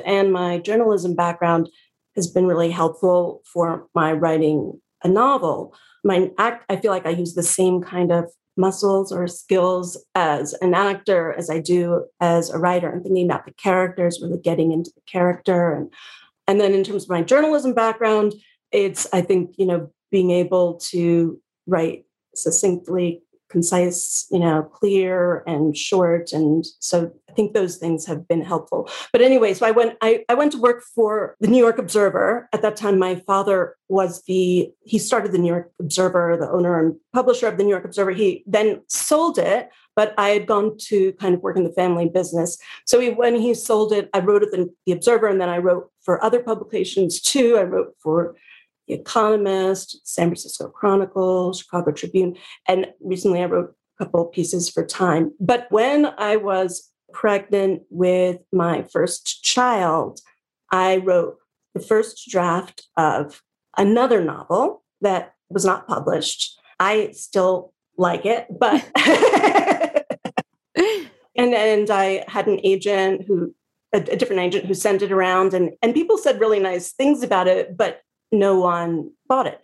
and 0.06 0.32
my 0.32 0.60
journalism 0.60 1.16
background 1.16 1.70
has 2.16 2.28
been 2.28 2.48
really 2.48 2.72
helpful 2.72 3.42
for 3.52 3.88
my 3.94 4.14
writing 4.14 4.80
a 5.04 5.08
novel. 5.08 5.74
my 6.04 6.32
act, 6.38 6.66
I 6.70 6.76
feel 6.76 6.92
like 6.92 7.06
I 7.06 7.12
use 7.12 7.34
the 7.34 7.44
same 7.44 7.82
kind 7.82 8.12
of 8.12 8.32
muscles 8.58 9.12
or 9.12 9.28
skills 9.28 10.04
as 10.16 10.54
an 10.62 10.74
actor 10.74 11.34
as 11.38 11.50
I 11.50 11.60
do 11.60 12.06
as 12.20 12.50
a 12.50 12.58
writer 12.58 12.90
and 12.90 13.04
thinking 13.04 13.26
about 13.26 13.46
the 13.46 13.54
characters, 13.54 14.20
really 14.22 14.40
getting 14.40 14.72
into 14.72 14.92
the 14.96 15.02
character. 15.10 15.74
And, 15.74 15.94
and 16.48 16.60
then 16.60 16.74
in 16.74 16.84
terms 16.84 17.04
of 17.04 17.10
my 17.10 17.22
journalism 17.22 17.74
background, 17.74 18.34
it's, 18.72 19.08
I 19.14 19.22
think, 19.22 19.56
you 19.58 19.66
know, 19.66 19.92
being 20.12 20.32
able 20.32 20.76
to 20.92 21.40
write 21.68 22.06
succinctly 22.36 23.22
concise, 23.50 24.28
you 24.32 24.40
know, 24.40 24.64
clear 24.64 25.44
and 25.48 25.76
short. 25.76 26.32
And 26.32 26.66
so 26.80 27.12
I 27.28 27.34
think 27.34 27.54
those 27.54 27.78
things 27.78 28.06
have 28.06 28.28
been 28.28 28.42
helpful. 28.42 28.90
But 29.12 29.22
anyway, 29.22 29.54
so 29.54 29.66
I 29.66 29.72
went, 29.72 29.98
I, 30.02 30.24
I 30.30 30.36
went 30.36 30.52
to 30.54 30.62
work 30.62 30.84
for 30.96 31.36
the 31.40 31.48
New 31.48 31.58
York 31.58 31.78
Observer. 31.78 32.48
At 32.54 32.62
that 32.62 32.76
time, 32.76 33.00
my 33.00 33.16
father 33.16 33.76
was 33.88 34.24
the, 34.24 34.72
he 34.84 35.00
started 35.00 35.32
the 35.32 35.38
New 35.38 35.48
York 35.48 35.72
Observer, 35.80 36.38
the 36.40 36.50
owner 36.50 36.80
and 36.80 36.96
publisher 37.14 37.48
of 37.48 37.58
the 37.58 37.64
New 37.64 37.70
York 37.70 37.86
Observer. 37.86 38.12
He 38.12 38.44
then 38.46 38.82
sold 38.88 39.38
it, 39.38 39.70
but 39.96 40.14
I 40.18 40.30
had 40.30 40.46
gone 40.46 40.78
to 40.88 41.12
kind 41.14 41.34
of 41.34 41.42
work 41.42 41.58
in 41.58 41.64
the 41.64 41.74
family 41.74 42.08
business. 42.08 42.58
So 42.86 43.00
he, 43.00 43.10
when 43.10 43.36
he 43.36 43.54
sold 43.54 43.94
it, 43.94 44.10
I 44.14 44.20
wrote 44.20 44.44
at 44.44 44.52
the, 44.52 44.70
the 44.86 44.92
Observer 44.92 45.28
and 45.28 45.42
then 45.42 45.50
I 45.50 45.58
wrote 45.58 45.92
for 46.02 46.24
other 46.24 46.42
publications 46.42 47.20
too. 47.20 47.58
I 47.58 47.64
wrote 47.64 47.96
for 48.00 48.36
the 48.90 48.96
Economist, 48.96 50.02
San 50.04 50.28
Francisco 50.30 50.68
Chronicle, 50.68 51.54
Chicago 51.54 51.92
Tribune, 51.92 52.36
and 52.68 52.88
recently 53.00 53.42
I 53.42 53.46
wrote 53.46 53.76
a 54.00 54.04
couple 54.04 54.26
pieces 54.26 54.70
for 54.70 54.86
Time. 54.86 55.32
But 55.40 55.68
when 55.70 56.08
I 56.18 56.36
was 56.36 56.92
pregnant 57.14 57.84
with 57.90 58.40
my 58.52 58.84
first 58.84 59.44
child, 59.44 60.20
I 60.72 60.98
wrote 60.98 61.38
the 61.74 61.80
first 61.80 62.28
draft 62.30 62.88
of 62.98 63.42
another 63.78 64.24
novel 64.24 64.84
that 65.02 65.34
was 65.50 65.66
not 65.66 65.88
published. 65.88 66.60
I 66.80 67.12
still 67.12 67.74
like 67.98 68.26
it, 68.26 68.48
but 68.50 68.84
and 71.36 71.54
and 71.54 71.90
I 71.92 72.24
had 72.28 72.48
an 72.48 72.60
agent 72.64 73.26
who 73.28 73.54
a, 73.94 73.98
a, 73.98 74.16
different 74.16 74.42
agent 74.42 74.66
who 74.66 74.74
sent 74.74 75.02
it 75.02 75.12
around 75.12 75.54
and 75.54 75.72
and 75.82 75.94
people 75.94 76.18
said 76.18 76.40
really 76.40 76.60
nice 76.60 76.92
things 76.92 77.22
about 77.24 77.48
it, 77.48 77.76
but 77.78 78.02
no 78.32 78.60
one 78.60 79.12
bought 79.28 79.48
it. 79.48 79.62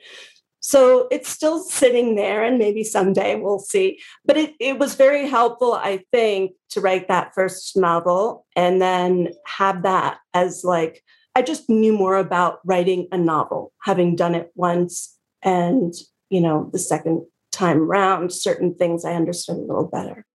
So 0.59 1.07
it's 1.11 1.29
still 1.29 1.59
sitting 1.59 2.15
there, 2.15 2.43
and 2.43 2.57
maybe 2.57 2.83
someday 2.83 3.35
we'll 3.35 3.59
see. 3.59 3.99
But 4.25 4.37
it, 4.37 4.55
it 4.59 4.79
was 4.79 4.95
very 4.95 5.27
helpful, 5.27 5.73
I 5.73 6.03
think, 6.11 6.53
to 6.71 6.81
write 6.81 7.07
that 7.07 7.35
first 7.35 7.77
novel 7.77 8.47
and 8.55 8.81
then 8.81 9.29
have 9.45 9.83
that 9.83 10.17
as 10.33 10.63
like, 10.63 11.03
I 11.35 11.43
just 11.43 11.69
knew 11.69 11.93
more 11.93 12.17
about 12.17 12.61
writing 12.65 13.07
a 13.11 13.17
novel, 13.17 13.73
having 13.83 14.15
done 14.15 14.33
it 14.33 14.51
once. 14.55 15.15
And, 15.43 15.93
you 16.31 16.41
know, 16.41 16.71
the 16.73 16.79
second 16.79 17.27
time 17.51 17.87
round, 17.87 18.33
certain 18.33 18.73
things 18.73 19.05
I 19.05 19.13
understood 19.13 19.57
a 19.57 19.59
little 19.59 19.87
better. 19.87 20.25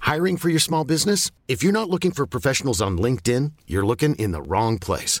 Hiring 0.00 0.36
for 0.36 0.48
your 0.48 0.58
small 0.58 0.84
business? 0.84 1.30
If 1.46 1.62
you're 1.62 1.72
not 1.72 1.88
looking 1.88 2.10
for 2.10 2.26
professionals 2.26 2.82
on 2.82 2.98
LinkedIn, 2.98 3.52
you're 3.68 3.86
looking 3.86 4.16
in 4.16 4.32
the 4.32 4.42
wrong 4.42 4.80
place. 4.80 5.20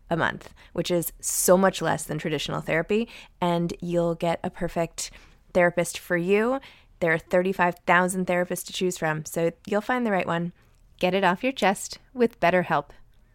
a 0.11 0.17
month, 0.17 0.53
which 0.73 0.91
is 0.91 1.11
so 1.19 1.57
much 1.57 1.81
less 1.81 2.03
than 2.03 2.19
traditional 2.19 2.61
therapy. 2.61 3.07
And 3.39 3.73
you'll 3.81 4.13
get 4.13 4.39
a 4.43 4.51
perfect 4.51 5.09
therapist 5.53 5.97
for 5.97 6.17
you. 6.17 6.59
There 6.99 7.13
are 7.13 7.17
35,000 7.17 8.27
therapists 8.27 8.65
to 8.67 8.73
choose 8.73 8.97
from, 8.97 9.25
so 9.25 9.51
you'll 9.65 9.81
find 9.81 10.05
the 10.05 10.11
right 10.11 10.27
one. 10.27 10.53
Get 10.99 11.15
it 11.15 11.23
off 11.23 11.43
your 11.43 11.51
chest 11.51 11.97
with 12.13 12.39
BetterHelp. 12.39 12.89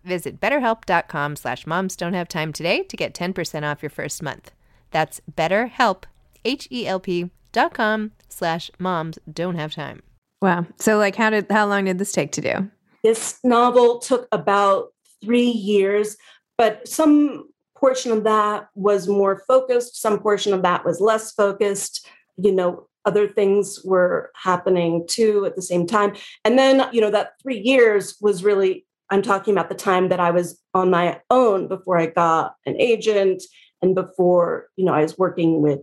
Visit 0.04 0.40
betterhelp.com 0.40 1.34
slash 1.34 1.66
moms 1.66 1.96
don't 1.96 2.14
have 2.14 2.28
time 2.28 2.52
today 2.52 2.84
to 2.84 2.96
get 2.96 3.12
10% 3.12 3.64
off 3.64 3.82
your 3.82 3.90
first 3.90 4.22
month. 4.22 4.52
That's 4.92 5.20
betterhelp, 5.34 6.04
H-E-L-P 6.44 7.30
dot 7.50 7.72
com 7.72 8.12
slash 8.28 8.70
moms 8.78 9.18
don't 9.32 9.56
have 9.56 9.74
time. 9.74 10.02
Wow. 10.42 10.66
So 10.78 10.98
like 10.98 11.16
how 11.16 11.30
did 11.30 11.50
how 11.50 11.66
long 11.66 11.86
did 11.86 11.98
this 11.98 12.12
take 12.12 12.30
to 12.32 12.40
do? 12.40 12.70
This 13.02 13.38
novel 13.42 13.98
took 13.98 14.28
about 14.30 14.92
three 15.24 15.48
years 15.48 16.16
but 16.58 16.88
some 16.88 17.48
portion 17.76 18.12
of 18.12 18.24
that 18.24 18.68
was 18.74 19.08
more 19.08 19.42
focused, 19.46 20.00
some 20.00 20.18
portion 20.18 20.52
of 20.54 20.62
that 20.62 20.84
was 20.84 21.00
less 21.00 21.32
focused. 21.32 22.06
You 22.36 22.52
know, 22.52 22.88
other 23.04 23.28
things 23.28 23.80
were 23.84 24.30
happening 24.34 25.06
too 25.08 25.44
at 25.46 25.56
the 25.56 25.62
same 25.62 25.86
time. 25.86 26.14
And 26.44 26.58
then, 26.58 26.88
you 26.92 27.00
know, 27.00 27.10
that 27.10 27.32
three 27.42 27.58
years 27.58 28.16
was 28.20 28.42
really, 28.42 28.84
I'm 29.10 29.22
talking 29.22 29.52
about 29.54 29.68
the 29.68 29.74
time 29.74 30.08
that 30.08 30.20
I 30.20 30.32
was 30.32 30.60
on 30.74 30.90
my 30.90 31.20
own 31.30 31.68
before 31.68 31.98
I 31.98 32.06
got 32.06 32.54
an 32.66 32.80
agent 32.80 33.44
and 33.80 33.94
before, 33.94 34.68
you 34.76 34.84
know, 34.84 34.92
I 34.92 35.02
was 35.02 35.16
working 35.16 35.62
with 35.62 35.80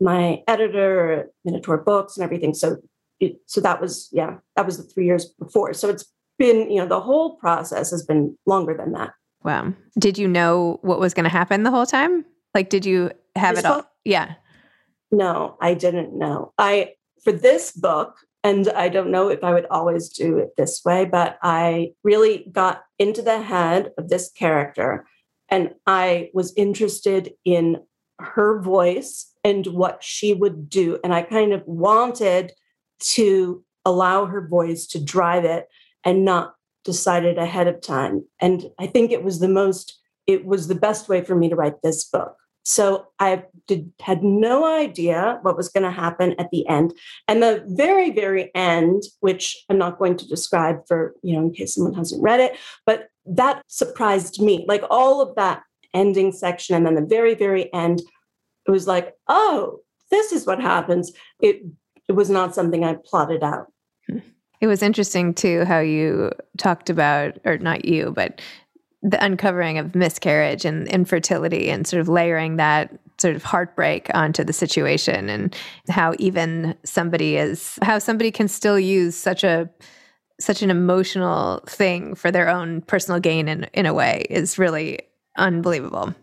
my 0.00 0.42
editor 0.46 1.30
Minotaur 1.44 1.78
Books 1.78 2.16
and 2.16 2.24
everything. 2.24 2.52
So, 2.52 2.76
it, 3.18 3.38
so 3.46 3.62
that 3.62 3.80
was, 3.80 4.10
yeah, 4.12 4.36
that 4.56 4.66
was 4.66 4.76
the 4.76 4.82
three 4.82 5.06
years 5.06 5.24
before. 5.24 5.72
So 5.72 5.88
it's 5.88 6.04
been, 6.38 6.70
you 6.70 6.78
know, 6.78 6.86
the 6.86 7.00
whole 7.00 7.36
process 7.36 7.90
has 7.92 8.04
been 8.04 8.36
longer 8.44 8.76
than 8.76 8.92
that. 8.92 9.12
Wow. 9.42 9.72
Did 9.98 10.18
you 10.18 10.28
know 10.28 10.78
what 10.82 10.98
was 10.98 11.14
going 11.14 11.24
to 11.24 11.30
happen 11.30 11.62
the 11.62 11.70
whole 11.70 11.86
time? 11.86 12.24
Like, 12.54 12.68
did 12.68 12.84
you 12.84 13.10
have 13.36 13.56
this 13.56 13.64
it 13.64 13.68
all? 13.68 13.76
Book? 13.78 13.88
Yeah. 14.04 14.34
No, 15.12 15.56
I 15.60 15.74
didn't 15.74 16.18
know. 16.18 16.52
I, 16.58 16.94
for 17.22 17.32
this 17.32 17.72
book, 17.72 18.16
and 18.42 18.68
I 18.68 18.88
don't 18.88 19.10
know 19.10 19.28
if 19.28 19.42
I 19.42 19.52
would 19.52 19.66
always 19.66 20.08
do 20.08 20.38
it 20.38 20.50
this 20.56 20.82
way, 20.84 21.04
but 21.04 21.36
I 21.42 21.94
really 22.04 22.48
got 22.52 22.84
into 22.98 23.20
the 23.20 23.42
head 23.42 23.90
of 23.98 24.08
this 24.08 24.30
character 24.30 25.04
and 25.48 25.74
I 25.86 26.30
was 26.32 26.52
interested 26.56 27.32
in 27.44 27.78
her 28.20 28.60
voice 28.60 29.32
and 29.44 29.66
what 29.66 30.02
she 30.02 30.32
would 30.32 30.68
do. 30.68 30.98
And 31.04 31.12
I 31.14 31.22
kind 31.22 31.52
of 31.52 31.62
wanted 31.66 32.52
to 33.00 33.64
allow 33.84 34.26
her 34.26 34.46
voice 34.46 34.86
to 34.88 35.02
drive 35.02 35.44
it 35.44 35.66
and 36.04 36.24
not 36.24 36.54
decide 36.86 37.24
it 37.24 37.36
ahead 37.36 37.66
of 37.66 37.82
time. 37.82 38.24
And 38.40 38.70
I 38.78 38.86
think 38.86 39.10
it 39.10 39.22
was 39.22 39.40
the 39.40 39.48
most, 39.48 40.00
it 40.26 40.46
was 40.46 40.68
the 40.68 40.74
best 40.74 41.08
way 41.08 41.22
for 41.22 41.34
me 41.34 41.50
to 41.50 41.56
write 41.56 41.82
this 41.82 42.04
book. 42.04 42.36
So 42.62 43.06
I 43.20 43.44
did, 43.68 43.92
had 44.00 44.24
no 44.24 44.64
idea 44.64 45.38
what 45.42 45.56
was 45.56 45.68
going 45.68 45.84
to 45.84 45.90
happen 45.90 46.34
at 46.38 46.50
the 46.50 46.66
end. 46.66 46.94
And 47.28 47.42
the 47.42 47.62
very, 47.66 48.10
very 48.10 48.50
end, 48.54 49.02
which 49.20 49.56
I'm 49.68 49.78
not 49.78 49.98
going 49.98 50.16
to 50.16 50.26
describe 50.26 50.78
for, 50.88 51.14
you 51.22 51.34
know, 51.34 51.42
in 51.42 51.52
case 51.52 51.74
someone 51.74 51.94
hasn't 51.94 52.22
read 52.22 52.40
it, 52.40 52.56
but 52.84 53.08
that 53.26 53.62
surprised 53.68 54.40
me. 54.40 54.64
Like 54.66 54.82
all 54.90 55.20
of 55.20 55.36
that 55.36 55.62
ending 55.94 56.32
section 56.32 56.74
and 56.74 56.86
then 56.86 56.94
the 56.96 57.06
very, 57.06 57.34
very 57.34 57.72
end, 57.72 58.02
it 58.66 58.70
was 58.70 58.86
like, 58.86 59.14
oh, 59.28 59.78
this 60.10 60.32
is 60.32 60.46
what 60.46 60.60
happens. 60.60 61.12
It 61.40 61.62
it 62.08 62.12
was 62.12 62.30
not 62.30 62.54
something 62.54 62.84
I 62.84 62.94
plotted 62.94 63.42
out. 63.42 63.66
It 64.60 64.66
was 64.66 64.82
interesting 64.82 65.34
too 65.34 65.64
how 65.64 65.80
you 65.80 66.32
talked 66.56 66.90
about, 66.90 67.38
or 67.44 67.58
not 67.58 67.84
you, 67.84 68.12
but 68.14 68.40
the 69.02 69.22
uncovering 69.24 69.78
of 69.78 69.94
miscarriage 69.94 70.64
and 70.64 70.88
infertility 70.88 71.70
and 71.70 71.86
sort 71.86 72.00
of 72.00 72.08
layering 72.08 72.56
that 72.56 72.92
sort 73.18 73.36
of 73.36 73.42
heartbreak 73.42 74.10
onto 74.14 74.44
the 74.44 74.52
situation 74.52 75.28
and 75.28 75.54
how 75.88 76.14
even 76.18 76.76
somebody 76.84 77.36
is 77.36 77.78
how 77.82 77.98
somebody 77.98 78.30
can 78.30 78.48
still 78.48 78.78
use 78.78 79.14
such 79.14 79.44
a 79.44 79.70
such 80.38 80.60
an 80.60 80.70
emotional 80.70 81.62
thing 81.66 82.14
for 82.14 82.30
their 82.30 82.48
own 82.48 82.82
personal 82.82 83.20
gain 83.20 83.48
in 83.48 83.64
in 83.72 83.86
a 83.86 83.94
way 83.94 84.26
is 84.28 84.58
really 84.58 85.00
unbelievable. 85.38 86.14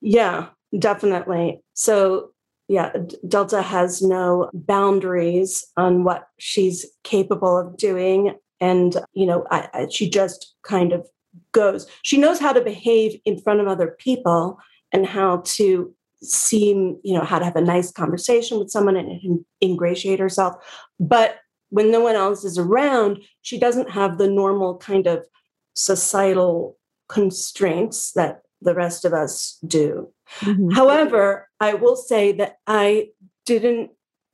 Yeah, 0.00 0.48
definitely. 0.78 1.60
So 1.74 2.32
yeah, 2.68 2.92
Delta 3.26 3.62
has 3.62 4.02
no 4.02 4.50
boundaries 4.54 5.66
on 5.76 6.04
what 6.04 6.28
she's 6.38 6.86
capable 7.04 7.58
of 7.58 7.76
doing. 7.76 8.34
And, 8.60 8.96
you 9.12 9.26
know, 9.26 9.44
I, 9.50 9.68
I, 9.74 9.88
she 9.90 10.08
just 10.08 10.54
kind 10.62 10.92
of 10.92 11.06
goes. 11.52 11.86
She 12.02 12.18
knows 12.18 12.38
how 12.38 12.52
to 12.52 12.60
behave 12.60 13.20
in 13.24 13.38
front 13.38 13.60
of 13.60 13.68
other 13.68 13.96
people 13.98 14.58
and 14.92 15.06
how 15.06 15.42
to 15.44 15.94
seem, 16.22 16.98
you 17.02 17.14
know, 17.14 17.24
how 17.24 17.38
to 17.38 17.44
have 17.44 17.56
a 17.56 17.60
nice 17.60 17.90
conversation 17.90 18.58
with 18.58 18.70
someone 18.70 18.96
and 18.96 19.44
ingratiate 19.60 20.20
herself. 20.20 20.54
But 21.00 21.38
when 21.70 21.90
no 21.90 22.00
one 22.00 22.14
else 22.14 22.44
is 22.44 22.58
around, 22.58 23.22
she 23.40 23.58
doesn't 23.58 23.90
have 23.90 24.18
the 24.18 24.28
normal 24.28 24.76
kind 24.78 25.06
of 25.06 25.26
societal 25.74 26.78
constraints 27.08 28.12
that 28.12 28.42
the 28.62 28.74
rest 28.74 29.04
of 29.04 29.12
us 29.12 29.58
do. 29.66 30.08
Mm-hmm. 30.40 30.70
However, 30.70 31.48
I 31.60 31.74
will 31.74 31.96
say 31.96 32.32
that 32.32 32.56
I 32.66 33.10
didn't 33.46 33.90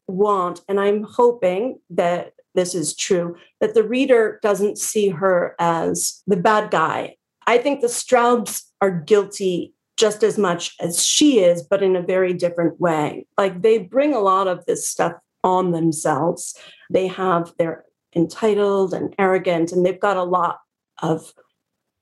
want, 0.06 0.62
and 0.68 0.80
I'm 0.80 1.02
hoping 1.02 1.80
that 1.90 2.32
this 2.54 2.74
is 2.74 2.96
true, 2.96 3.36
that 3.60 3.74
the 3.74 3.82
reader 3.82 4.40
doesn't 4.42 4.78
see 4.78 5.10
her 5.10 5.54
as 5.58 6.22
the 6.26 6.36
bad 6.36 6.70
guy. 6.70 7.16
I 7.46 7.58
think 7.58 7.80
the 7.80 7.88
Straubs 7.88 8.62
are 8.80 8.90
guilty 8.90 9.74
just 9.96 10.22
as 10.22 10.38
much 10.38 10.74
as 10.80 11.04
she 11.04 11.40
is, 11.40 11.62
but 11.62 11.82
in 11.82 11.96
a 11.96 12.02
very 12.02 12.32
different 12.32 12.80
way. 12.80 13.26
Like 13.36 13.62
they 13.62 13.78
bring 13.78 14.14
a 14.14 14.20
lot 14.20 14.46
of 14.46 14.64
this 14.66 14.88
stuff 14.88 15.12
on 15.44 15.72
themselves. 15.72 16.56
They 16.90 17.06
have, 17.08 17.52
they're 17.58 17.84
entitled 18.14 18.94
and 18.94 19.14
arrogant, 19.18 19.72
and 19.72 19.84
they've 19.84 20.00
got 20.00 20.16
a 20.16 20.24
lot 20.24 20.58
of 21.02 21.32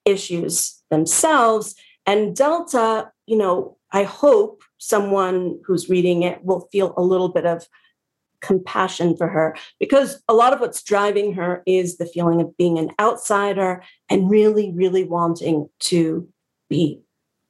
issues 0.04 0.82
themselves. 0.90 1.74
And 2.06 2.34
Delta, 2.36 3.10
you 3.26 3.36
know, 3.36 3.76
I 3.92 4.04
hope 4.04 4.62
someone 4.78 5.58
who's 5.64 5.88
reading 5.88 6.22
it 6.22 6.44
will 6.44 6.68
feel 6.72 6.94
a 6.96 7.02
little 7.02 7.28
bit 7.28 7.46
of 7.46 7.66
compassion 8.40 9.16
for 9.16 9.28
her 9.28 9.56
because 9.80 10.22
a 10.28 10.34
lot 10.34 10.52
of 10.52 10.60
what's 10.60 10.82
driving 10.82 11.32
her 11.34 11.62
is 11.66 11.96
the 11.96 12.06
feeling 12.06 12.40
of 12.40 12.56
being 12.56 12.78
an 12.78 12.90
outsider 13.00 13.82
and 14.08 14.30
really, 14.30 14.72
really 14.72 15.04
wanting 15.04 15.68
to 15.80 16.28
be 16.68 17.00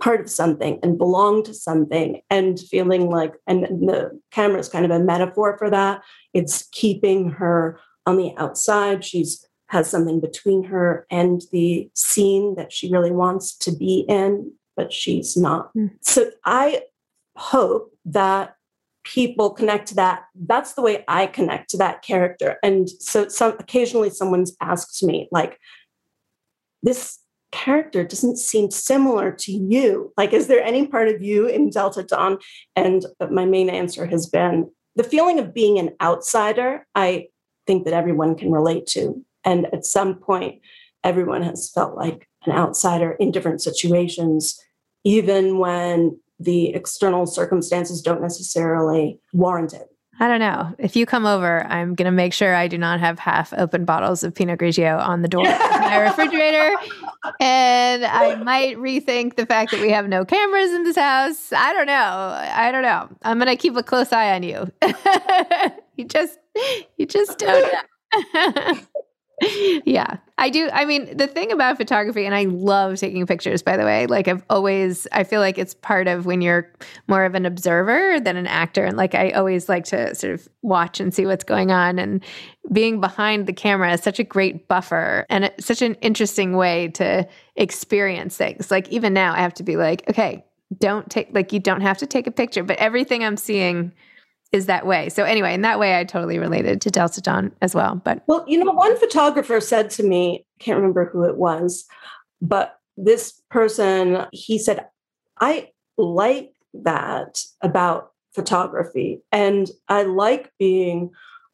part 0.01 0.21
of 0.21 0.31
something 0.31 0.79
and 0.83 0.99
belong 0.99 1.43
to 1.43 1.55
something 1.55 2.21
and 2.31 2.61
feeling 2.61 3.11
like, 3.11 3.35
and 3.47 3.65
the 3.65 4.19
camera 4.31 4.59
is 4.59 4.69
kind 4.69 4.85
of 4.85 4.91
a 4.91 5.03
metaphor 5.03 5.57
for 5.59 5.71
that. 5.71 6.03
It's 6.35 6.69
keeping 6.73 7.31
her 7.31 7.81
on 8.07 8.17
the 8.17 8.35
outside. 8.37 9.05
She's 9.05 9.45
has 9.69 9.91
something 9.91 10.21
between 10.21 10.65
her 10.65 11.07
and 11.11 11.43
the 11.53 11.91
scene 11.95 12.55
that 12.57 12.73
she 12.73 12.91
really 12.91 13.11
wants 13.11 13.57
to 13.59 13.73
be 13.73 14.05
in, 14.09 14.53
but 14.77 14.93
she's 14.93 15.37
not. 15.37 15.75
Mm. 15.75 15.91
So 16.01 16.31
I 16.45 16.83
hope 17.37 17.93
that 18.05 18.57
people 19.05 19.51
connect 19.51 19.89
to 19.89 19.95
that. 19.97 20.25
That's 20.35 20.75
the 20.75 20.83
way 20.83 21.05
I 21.09 21.27
connect 21.27 21.71
to 21.71 21.77
that 21.79 22.03
character. 22.03 22.59
And 22.63 22.89
so 22.89 23.29
some 23.29 23.57
occasionally 23.59 24.11
someone's 24.11 24.57
asked 24.61 25.03
me, 25.03 25.29
like, 25.31 25.59
this 26.83 27.19
character 27.53 28.05
doesn't 28.05 28.37
seem 28.37 28.71
similar 28.71 29.33
to 29.33 29.53
you. 29.53 30.13
Like, 30.17 30.33
is 30.33 30.47
there 30.47 30.63
any 30.63 30.87
part 30.87 31.09
of 31.09 31.23
you 31.23 31.47
in 31.47 31.71
Delta 31.71 32.03
Dawn? 32.03 32.39
And 32.75 33.07
my 33.31 33.47
main 33.47 33.71
answer 33.71 34.07
has 34.07 34.27
been 34.27 34.71
the 34.97 35.05
feeling 35.05 35.39
of 35.39 35.55
being 35.55 35.79
an 35.79 35.95
outsider, 36.01 36.87
I 36.95 37.29
think 37.67 37.85
that 37.85 37.95
everyone 37.95 38.35
can 38.35 38.51
relate 38.51 38.87
to. 38.87 39.25
And 39.47 39.67
at 39.73 39.87
some 39.87 40.17
point, 40.17 40.61
everyone 41.05 41.43
has 41.43 41.71
felt 41.71 41.97
like 41.97 42.29
an 42.45 42.53
outsider 42.53 43.13
in 43.13 43.31
different 43.31 43.63
situations, 43.63 44.61
even 45.05 45.59
when 45.59 46.19
the 46.39 46.75
external 46.75 47.25
circumstances 47.25 48.03
don't 48.03 48.21
necessarily 48.21 49.19
warrant 49.33 49.73
it. 49.73 49.89
I 50.19 50.29
don't 50.29 50.41
know. 50.41 50.75
If 50.79 50.97
you 50.97 51.05
come 51.05 51.27
over, 51.27 51.65
I'm 51.67 51.95
going 51.95 52.07
to 52.07 52.11
make 52.11 52.33
sure 52.33 52.55
I 52.55 52.69
do 52.69 52.79
not 52.79 53.01
have 53.01 53.19
half 53.19 53.53
open 53.53 53.85
bottles 53.85 54.25
of 54.25 54.35
Pinot 54.35 54.59
Grigio 54.59 54.99
on 54.99 55.21
the 55.21 55.29
door 55.29 55.47
of 55.47 55.61
my 55.61 55.99
refrigerator. 55.99 56.75
And 57.41 58.05
I 58.05 58.37
might 58.37 58.77
rethink 58.77 59.35
the 59.35 59.47
fact 59.47 59.73
that 59.73 59.81
we 59.81 59.91
have 59.91 60.07
no 60.07 60.25
cameras 60.25 60.71
in 60.71 60.85
this 60.85 60.95
house. 60.95 61.53
I 61.53 61.73
don't 61.73 61.87
know. 61.87 61.93
I 61.93 62.71
don't 62.71 62.83
know. 62.83 63.09
I'm 63.23 63.39
going 63.39 63.49
to 63.49 63.57
keep 63.57 63.75
a 63.75 63.83
close 63.83 64.13
eye 64.13 64.33
on 64.33 64.45
you. 64.45 64.71
you 65.97 66.05
just, 66.05 66.39
you 66.97 67.05
just 67.05 67.39
don't 67.39 67.73
know. 68.15 68.79
yeah, 69.85 70.17
I 70.39 70.49
do. 70.49 70.71
I 70.73 70.87
mean, 70.87 71.15
the 71.15 71.27
thing 71.27 71.53
about 71.53 71.77
photography, 71.77 72.25
and 72.25 72.35
I 72.35 72.45
love 72.45 72.99
taking 72.99 73.27
pictures, 73.27 73.63
by 73.63 73.77
the 73.77 73.85
way, 73.85 74.07
like 74.07 74.29
I've 74.29 74.43
always, 74.49 75.07
I 75.13 75.25
feel 75.25 75.41
like 75.41 75.59
it's 75.59 75.75
part 75.75 76.09
of 76.09 76.25
when 76.25 76.41
you're 76.41 76.73
more 77.07 77.25
of 77.25 77.35
an 77.35 77.45
observer 77.45 78.19
than 78.19 78.37
an 78.37 78.47
actor. 78.47 78.85
And 78.85 78.97
like 78.97 79.15
I 79.15 79.31
always 79.31 79.69
like 79.69 79.85
to 79.87 80.15
sort 80.15 80.33
of 80.33 80.49
watch 80.63 81.01
and 81.01 81.13
see 81.13 81.27
what's 81.27 81.45
going 81.45 81.71
on. 81.71 81.99
And 81.99 82.25
being 82.73 82.99
behind 82.99 83.47
the 83.47 83.53
camera 83.53 83.93
is 83.93 84.03
such 84.03 84.19
a 84.19 84.25
great 84.25 84.69
buffer 84.69 85.27
and 85.29 85.53
such 85.61 85.83
an 85.83 85.95
interesting 85.97 86.57
way 86.57 86.89
to 86.89 87.29
experience 87.57 88.39
things. 88.39 88.71
Like 88.71 88.89
even 88.89 89.13
now, 89.13 89.35
I 89.35 89.39
have 89.39 89.55
to 89.55 89.63
be 89.63 89.77
like, 89.77 90.09
okay, 90.09 90.47
don't 90.79 91.11
take, 91.11 91.29
like, 91.33 91.53
you 91.53 91.61
don't 91.61 91.83
have 91.83 91.99
to 91.99 92.07
take 92.07 92.27
a 92.27 92.31
picture, 92.31 92.65
but 92.65 92.79
everything 92.79 93.23
I'm 93.23 93.37
seeing 93.37 93.93
is 94.53 94.67
that 94.67 94.87
way. 94.87 95.09
So 95.09 95.25
anyway, 95.25 95.55
in 95.55 95.63
that 95.63 95.79
way, 95.79 95.99
I 95.99 96.05
totally 96.05 96.39
related 96.39 96.81
to 96.83 96.91
Delta 96.91 97.21
Dawn 97.21 97.53
as 97.61 97.75
well. 97.75 97.97
But 97.97 98.23
well, 98.27 98.45
you 98.47 98.63
know, 98.63 98.73
one 98.73 98.97
photographer 98.97 99.61
said 99.61 99.91
to 99.91 100.03
me, 100.03 100.47
I 100.61 100.65
can't 100.65 100.77
remember 100.77 101.05
who 101.07 101.25
it 101.25 101.37
was, 101.37 101.85
but 102.41 102.79
this 102.97 103.43
person, 103.51 104.27
he 104.33 104.59
said, 104.59 104.87
I 105.41 105.71
like 105.99 106.53
that 106.73 107.43
about 107.63 108.13
photography. 108.35 109.23
And 109.33 109.71
I 109.89 110.03
like 110.03 110.53
being 110.59 111.11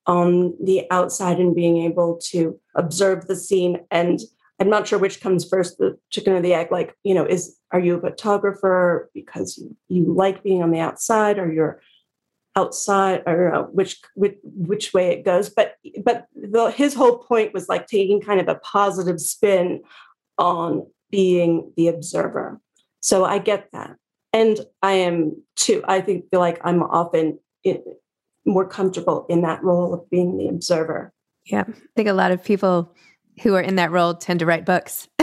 on 0.07 0.55
the 0.63 0.85
outside 0.91 1.39
and 1.39 1.55
being 1.55 1.79
able 1.79 2.19
to 2.31 2.59
observe 2.75 3.27
the 3.27 3.37
scene. 3.37 3.79
And 3.91 4.21
I'm 4.61 4.69
not 4.69 4.87
sure 4.87 4.99
which 4.99 5.21
comes 5.21 5.49
first, 5.49 5.79
the 5.79 5.97
chicken 6.11 6.33
or 6.33 6.41
the 6.41 6.55
egg. 6.55 6.71
Like, 6.71 6.97
you 7.05 7.15
know, 7.15 7.25
is 7.25 7.57
are 7.71 7.81
you 7.81 7.97
a 7.97 8.01
photographer 8.01 9.11
because 9.15 9.59
you, 9.59 9.77
you 9.89 10.13
like 10.13 10.43
being 10.43 10.63
on 10.63 10.71
the 10.71 10.81
outside 10.81 11.39
or 11.39 11.53
you're 11.53 11.81
outside 12.55 13.23
or 13.27 13.55
uh, 13.55 13.63
which, 13.63 14.01
which 14.15 14.37
which 14.43 14.93
way 14.93 15.11
it 15.11 15.25
goes 15.25 15.49
but 15.49 15.77
but 16.05 16.27
the, 16.35 16.71
his 16.71 16.95
whole 16.95 17.19
point 17.19 17.55
was 17.55 17.69
like 17.69 17.87
taking 17.87 18.21
kind 18.21 18.41
of 18.41 18.49
a 18.49 18.57
positive 18.57 19.21
spin 19.21 19.83
on 20.39 20.87
being 21.11 21.73
the 21.77 21.89
observer. 21.89 22.61
So 23.01 23.25
i 23.25 23.39
get 23.39 23.71
that. 23.73 23.97
And 24.33 24.61
i 24.83 24.93
am 24.93 25.43
too. 25.57 25.83
I 25.87 26.01
think 26.01 26.31
feel 26.31 26.41
like 26.41 26.61
i'm 26.65 26.83
often 26.83 27.39
in, 27.65 27.83
more 28.45 28.67
comfortable 28.67 29.27
in 29.29 29.43
that 29.43 29.63
role 29.63 29.95
of 29.95 30.09
being 30.11 30.37
the 30.37 30.49
observer. 30.49 31.13
Yeah. 31.47 31.65
I 31.67 31.73
think 31.97 32.09
a 32.09 32.13
lot 32.13 32.33
of 32.33 32.45
people 32.45 32.95
who 33.43 33.55
are 33.55 33.61
in 33.61 33.77
that 33.77 33.91
role 33.91 34.15
tend 34.15 34.41
to 34.41 34.47
write 34.47 34.67
books 34.67 35.09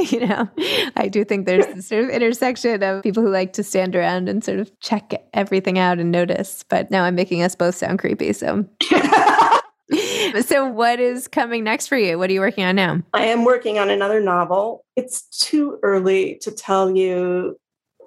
you 0.10 0.26
know, 0.26 0.48
I 0.96 1.08
do 1.08 1.24
think 1.24 1.46
there's 1.46 1.66
this 1.74 1.88
sort 1.88 2.04
of 2.04 2.10
intersection 2.10 2.82
of 2.82 3.02
people 3.02 3.22
who 3.22 3.30
like 3.30 3.52
to 3.54 3.62
stand 3.62 3.94
around 3.96 4.28
and 4.28 4.42
sort 4.42 4.58
of 4.58 4.78
check 4.80 5.12
everything 5.34 5.78
out 5.78 5.98
and 5.98 6.10
notice. 6.10 6.64
But 6.68 6.90
now 6.90 7.04
I'm 7.04 7.14
making 7.14 7.42
us 7.42 7.54
both 7.54 7.74
sound 7.74 7.98
creepy. 7.98 8.32
So. 8.32 8.64
so 10.42 10.64
what 10.66 11.00
is 11.00 11.26
coming 11.26 11.64
next 11.64 11.88
for 11.88 11.98
you 11.98 12.16
what 12.16 12.30
are 12.30 12.32
you 12.32 12.38
working 12.38 12.62
on 12.62 12.76
now 12.76 13.02
i 13.12 13.24
am 13.24 13.44
working 13.44 13.76
on 13.76 13.90
another 13.90 14.20
novel 14.20 14.84
it's 14.94 15.22
too 15.40 15.80
early 15.82 16.38
to 16.40 16.52
tell 16.52 16.94
you 16.94 17.58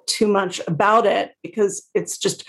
too 0.06 0.26
much 0.26 0.60
about 0.66 1.04
it 1.04 1.34
because 1.42 1.86
it's 1.94 2.16
just 2.16 2.44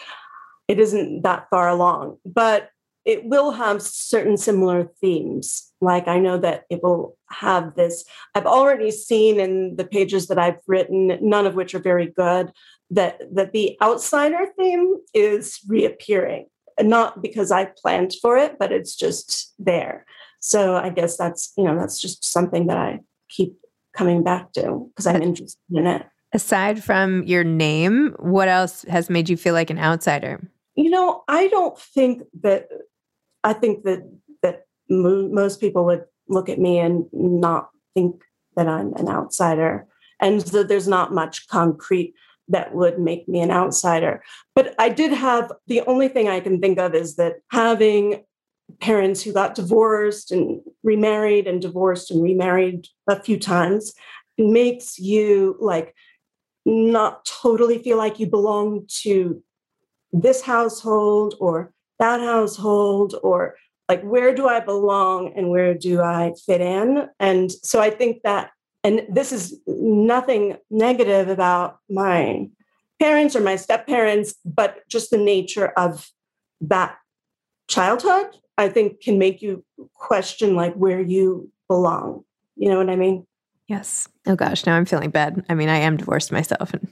it 0.67 0.79
isn't 0.79 1.21
that 1.23 1.47
far 1.49 1.69
along. 1.69 2.17
But 2.25 2.69
it 3.05 3.23
will 3.25 3.51
have 3.51 3.81
certain 3.81 4.35
similar 4.35 4.89
themes. 4.99 5.71
Like 5.79 6.07
I 6.07 6.19
know 6.19 6.37
that 6.39 6.63
it 6.69 6.81
will 6.81 7.17
have 7.29 7.75
this. 7.75 8.03
I've 8.33 8.47
already 8.47 8.91
seen 8.91 9.39
in 9.39 9.75
the 9.75 9.85
pages 9.85 10.27
that 10.27 10.39
I've 10.39 10.59
written, 10.67 11.17
none 11.21 11.45
of 11.45 11.55
which 11.55 11.75
are 11.75 11.79
very 11.79 12.07
good, 12.07 12.51
that 12.89 13.21
that 13.33 13.53
the 13.53 13.77
outsider 13.81 14.47
theme 14.57 14.95
is 15.13 15.59
reappearing. 15.67 16.47
Not 16.81 17.21
because 17.21 17.51
I 17.51 17.65
planned 17.65 18.13
for 18.21 18.37
it, 18.37 18.57
but 18.59 18.71
it's 18.71 18.95
just 18.95 19.53
there. 19.59 20.05
So 20.39 20.75
I 20.75 20.89
guess 20.89 21.15
that's 21.15 21.53
you 21.57 21.63
know 21.63 21.77
that's 21.77 22.01
just 22.01 22.25
something 22.25 22.67
that 22.67 22.77
I 22.77 22.99
keep 23.29 23.55
coming 23.95 24.23
back 24.23 24.51
to 24.53 24.89
because 24.89 25.07
I'm 25.07 25.21
interested 25.21 25.59
in 25.71 25.85
it. 25.85 26.05
Aside 26.33 26.83
from 26.83 27.23
your 27.23 27.43
name, 27.43 28.13
what 28.19 28.49
else 28.49 28.83
has 28.89 29.09
made 29.09 29.29
you 29.29 29.37
feel 29.37 29.53
like 29.53 29.69
an 29.69 29.79
outsider? 29.79 30.51
You 30.75 30.89
know, 30.89 31.23
I 31.29 31.47
don't 31.47 31.79
think 31.79 32.23
that 32.41 32.67
I 33.45 33.53
think 33.53 33.83
that 33.83 34.01
that 34.41 34.65
mo- 34.89 35.29
most 35.29 35.61
people 35.61 35.85
would 35.85 36.03
look 36.27 36.49
at 36.49 36.59
me 36.59 36.79
and 36.79 37.05
not 37.13 37.69
think 37.93 38.23
that 38.57 38.67
I'm 38.67 38.93
an 38.95 39.07
outsider, 39.07 39.87
and 40.19 40.41
that 40.41 40.67
there's 40.67 40.87
not 40.87 41.13
much 41.13 41.47
concrete 41.47 42.13
that 42.47 42.73
would 42.73 42.99
make 42.99 43.27
me 43.27 43.39
an 43.41 43.51
outsider. 43.51 44.23
But 44.55 44.75
I 44.79 44.89
did 44.89 45.11
have 45.11 45.51
the 45.67 45.81
only 45.81 46.07
thing 46.07 46.27
I 46.27 46.39
can 46.39 46.59
think 46.59 46.79
of 46.79 46.93
is 46.93 47.15
that 47.15 47.35
having 47.51 48.23
parents 48.79 49.21
who 49.21 49.31
got 49.31 49.55
divorced 49.55 50.31
and 50.31 50.61
remarried 50.83 51.47
and 51.47 51.61
divorced 51.61 52.09
and 52.11 52.23
remarried 52.23 52.87
a 53.07 53.21
few 53.21 53.39
times 53.39 53.93
makes 54.37 54.97
you 54.97 55.55
like 55.59 55.95
not 56.65 57.25
totally 57.25 57.77
feel 57.77 57.97
like 57.97 58.19
you 58.19 58.25
belong 58.25 58.87
to 59.01 59.43
this 60.11 60.41
household 60.41 61.35
or 61.39 61.74
that 61.99 62.19
household 62.19 63.15
or 63.23 63.55
like 63.87 64.01
where 64.01 64.33
do 64.33 64.47
I 64.47 64.59
belong 64.59 65.33
and 65.35 65.49
where 65.49 65.73
do 65.73 66.01
I 66.01 66.33
fit 66.45 66.61
in? 66.61 67.07
And 67.19 67.51
so 67.51 67.81
I 67.81 67.89
think 67.89 68.23
that, 68.23 68.51
and 68.83 69.05
this 69.09 69.31
is 69.31 69.59
nothing 69.67 70.57
negative 70.69 71.29
about 71.29 71.79
my 71.89 72.47
parents 72.99 73.35
or 73.35 73.41
my 73.41 73.55
step 73.55 73.85
parents, 73.87 74.35
but 74.43 74.87
just 74.87 75.11
the 75.11 75.17
nature 75.17 75.67
of 75.77 76.09
that 76.61 76.97
childhood, 77.67 78.27
I 78.57 78.69
think 78.69 79.01
can 79.01 79.19
make 79.19 79.41
you 79.41 79.63
question 79.93 80.55
like 80.55 80.73
where 80.75 81.01
you 81.01 81.51
belong. 81.67 82.23
You 82.55 82.69
know 82.69 82.77
what 82.77 82.89
I 82.89 82.95
mean? 82.95 83.25
Yes. 83.67 84.07
Oh 84.27 84.35
gosh, 84.35 84.65
now 84.65 84.75
I'm 84.75 84.85
feeling 84.85 85.09
bad. 85.09 85.43
I 85.49 85.55
mean, 85.55 85.69
I 85.69 85.77
am 85.77 85.97
divorced 85.97 86.31
myself 86.31 86.73
and 86.73 86.87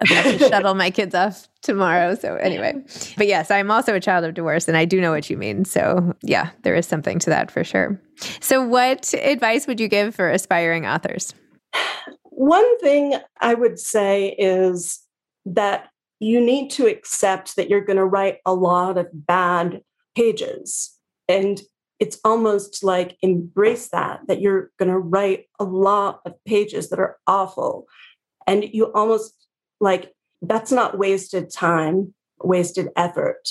about 0.00 0.24
to 0.24 0.38
shuttle 0.50 0.74
my 0.74 0.90
kids 0.90 1.14
off 1.14 1.48
tomorrow. 1.62 2.14
So 2.14 2.36
anyway, 2.36 2.74
but 3.16 3.26
yes, 3.26 3.50
I'm 3.50 3.70
also 3.70 3.94
a 3.94 4.00
child 4.00 4.24
of 4.24 4.34
divorce 4.34 4.68
and 4.68 4.76
I 4.76 4.84
do 4.84 5.00
know 5.00 5.10
what 5.10 5.30
you 5.30 5.36
mean. 5.36 5.64
So 5.64 6.14
yeah, 6.22 6.50
there 6.62 6.74
is 6.74 6.86
something 6.86 7.18
to 7.20 7.30
that 7.30 7.50
for 7.50 7.64
sure. 7.64 8.00
So 8.40 8.62
what 8.62 9.12
advice 9.14 9.66
would 9.66 9.80
you 9.80 9.88
give 9.88 10.14
for 10.14 10.30
aspiring 10.30 10.86
authors? 10.86 11.34
One 12.24 12.78
thing 12.78 13.14
I 13.40 13.54
would 13.54 13.78
say 13.78 14.34
is 14.38 15.00
that 15.46 15.88
you 16.20 16.40
need 16.40 16.70
to 16.70 16.86
accept 16.86 17.56
that 17.56 17.68
you're 17.68 17.84
going 17.84 17.96
to 17.96 18.04
write 18.04 18.38
a 18.46 18.54
lot 18.54 18.96
of 18.98 19.08
bad 19.12 19.82
pages. 20.14 20.96
And 21.28 21.60
it's 22.00 22.18
almost 22.24 22.82
like 22.82 23.16
embrace 23.22 23.88
that, 23.88 24.20
that 24.28 24.40
you're 24.40 24.70
going 24.78 24.90
to 24.90 24.98
write 24.98 25.46
a 25.58 25.64
lot 25.64 26.20
of 26.24 26.32
pages 26.44 26.90
that 26.90 26.98
are 26.98 27.18
awful. 27.26 27.86
And 28.46 28.64
you 28.64 28.92
almost 28.92 29.43
like 29.80 30.12
that's 30.42 30.72
not 30.72 30.98
wasted 30.98 31.50
time, 31.50 32.14
wasted 32.42 32.88
effort. 32.96 33.50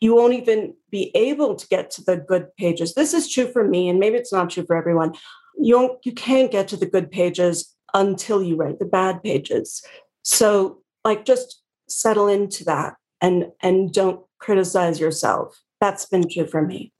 You 0.00 0.14
won't 0.14 0.34
even 0.34 0.74
be 0.90 1.10
able 1.14 1.54
to 1.54 1.66
get 1.68 1.90
to 1.92 2.04
the 2.04 2.16
good 2.16 2.54
pages. 2.56 2.94
This 2.94 3.14
is 3.14 3.30
true 3.30 3.50
for 3.50 3.66
me, 3.66 3.88
and 3.88 3.98
maybe 3.98 4.16
it's 4.16 4.32
not 4.32 4.50
true 4.50 4.64
for 4.66 4.76
everyone. 4.76 5.14
You 5.56 5.74
don't, 5.74 6.04
you 6.04 6.12
can't 6.12 6.50
get 6.50 6.68
to 6.68 6.76
the 6.76 6.86
good 6.86 7.10
pages 7.10 7.74
until 7.94 8.42
you 8.42 8.56
write 8.56 8.80
the 8.80 8.84
bad 8.84 9.22
pages. 9.22 9.82
So, 10.22 10.82
like, 11.04 11.24
just 11.24 11.62
settle 11.88 12.28
into 12.28 12.64
that 12.64 12.94
and 13.20 13.46
and 13.62 13.92
don't 13.92 14.20
criticize 14.38 15.00
yourself. 15.00 15.60
That's 15.80 16.06
been 16.06 16.28
true 16.28 16.46
for 16.46 16.62
me. 16.62 16.92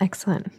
Excellent. 0.00 0.52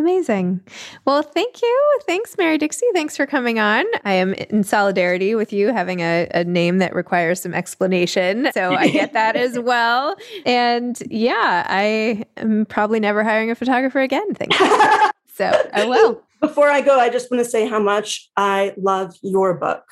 Amazing. 0.00 0.62
Well, 1.04 1.20
thank 1.20 1.60
you. 1.60 2.00
Thanks, 2.06 2.34
Mary 2.38 2.56
Dixie. 2.56 2.86
Thanks 2.94 3.18
for 3.18 3.26
coming 3.26 3.58
on. 3.58 3.84
I 4.02 4.14
am 4.14 4.32
in 4.32 4.64
solidarity 4.64 5.34
with 5.34 5.52
you 5.52 5.74
having 5.74 6.00
a, 6.00 6.26
a 6.32 6.42
name 6.42 6.78
that 6.78 6.94
requires 6.94 7.42
some 7.42 7.52
explanation. 7.52 8.48
So 8.54 8.72
I 8.72 8.88
get 8.88 9.12
that 9.12 9.36
as 9.36 9.58
well. 9.58 10.16
And 10.46 10.98
yeah, 11.10 11.66
I 11.68 12.24
am 12.38 12.64
probably 12.64 12.98
never 12.98 13.22
hiring 13.22 13.50
a 13.50 13.54
photographer 13.54 14.00
again. 14.00 14.34
Thank 14.34 14.58
you. 14.58 14.66
so 15.34 15.52
oh, 15.52 15.68
I 15.74 15.84
will. 15.84 16.22
Before 16.40 16.70
I 16.70 16.80
go, 16.80 16.98
I 16.98 17.10
just 17.10 17.30
want 17.30 17.44
to 17.44 17.50
say 17.50 17.68
how 17.68 17.78
much 17.78 18.30
I 18.38 18.72
love 18.78 19.14
your 19.20 19.52
book. 19.52 19.84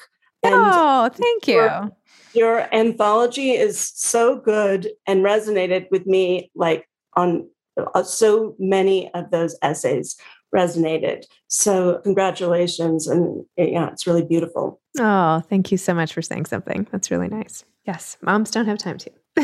And 0.42 0.54
oh, 0.54 1.10
thank 1.12 1.46
you. 1.46 1.56
Your, 1.56 1.90
your 2.32 2.74
anthology 2.74 3.50
is 3.50 3.78
so 3.78 4.40
good 4.40 4.88
and 5.06 5.22
resonated 5.22 5.90
with 5.90 6.06
me 6.06 6.50
like 6.54 6.88
on 7.14 7.46
Uh, 7.94 8.02
so 8.02 8.54
many 8.58 9.12
of 9.14 9.30
those 9.30 9.56
essays 9.62 10.16
resonated. 10.54 11.24
So 11.48 12.00
congratulations. 12.02 13.06
And 13.06 13.44
eh, 13.56 13.68
yeah, 13.72 13.90
it's 13.90 14.06
really 14.06 14.24
beautiful. 14.24 14.80
Oh, 14.98 15.42
thank 15.48 15.70
you 15.70 15.78
so 15.78 15.94
much 15.94 16.12
for 16.12 16.22
saying 16.22 16.46
something. 16.46 16.86
That's 16.90 17.10
really 17.10 17.28
nice. 17.28 17.64
Yes, 17.86 18.18
moms 18.20 18.50
don't 18.50 18.66
have 18.66 18.78
time 18.78 18.98
to. 18.98 19.10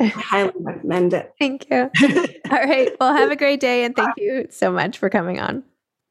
I 0.00 0.04
highly 0.06 0.52
recommend 0.58 1.12
it. 1.12 1.32
Thank 1.38 1.66
you. 1.70 1.90
All 2.50 2.58
right. 2.58 2.90
Well, 3.00 3.14
have 3.14 3.30
a 3.30 3.36
great 3.36 3.60
day 3.60 3.84
and 3.84 3.94
thank 3.94 4.14
you 4.16 4.46
so 4.50 4.70
much 4.70 4.98
for 4.98 5.10
coming 5.10 5.38
on. 5.40 5.64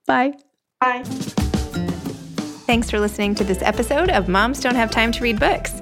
Bye. 0.05 0.33
Bye. 0.79 1.03
Thanks 2.65 2.89
for 2.89 2.99
listening 2.99 3.35
to 3.35 3.43
this 3.43 3.61
episode 3.61 4.09
of 4.09 4.27
Moms 4.27 4.59
Don't 4.59 4.75
Have 4.75 4.91
Time 4.91 5.11
to 5.13 5.23
Read 5.23 5.39
Books. 5.39 5.81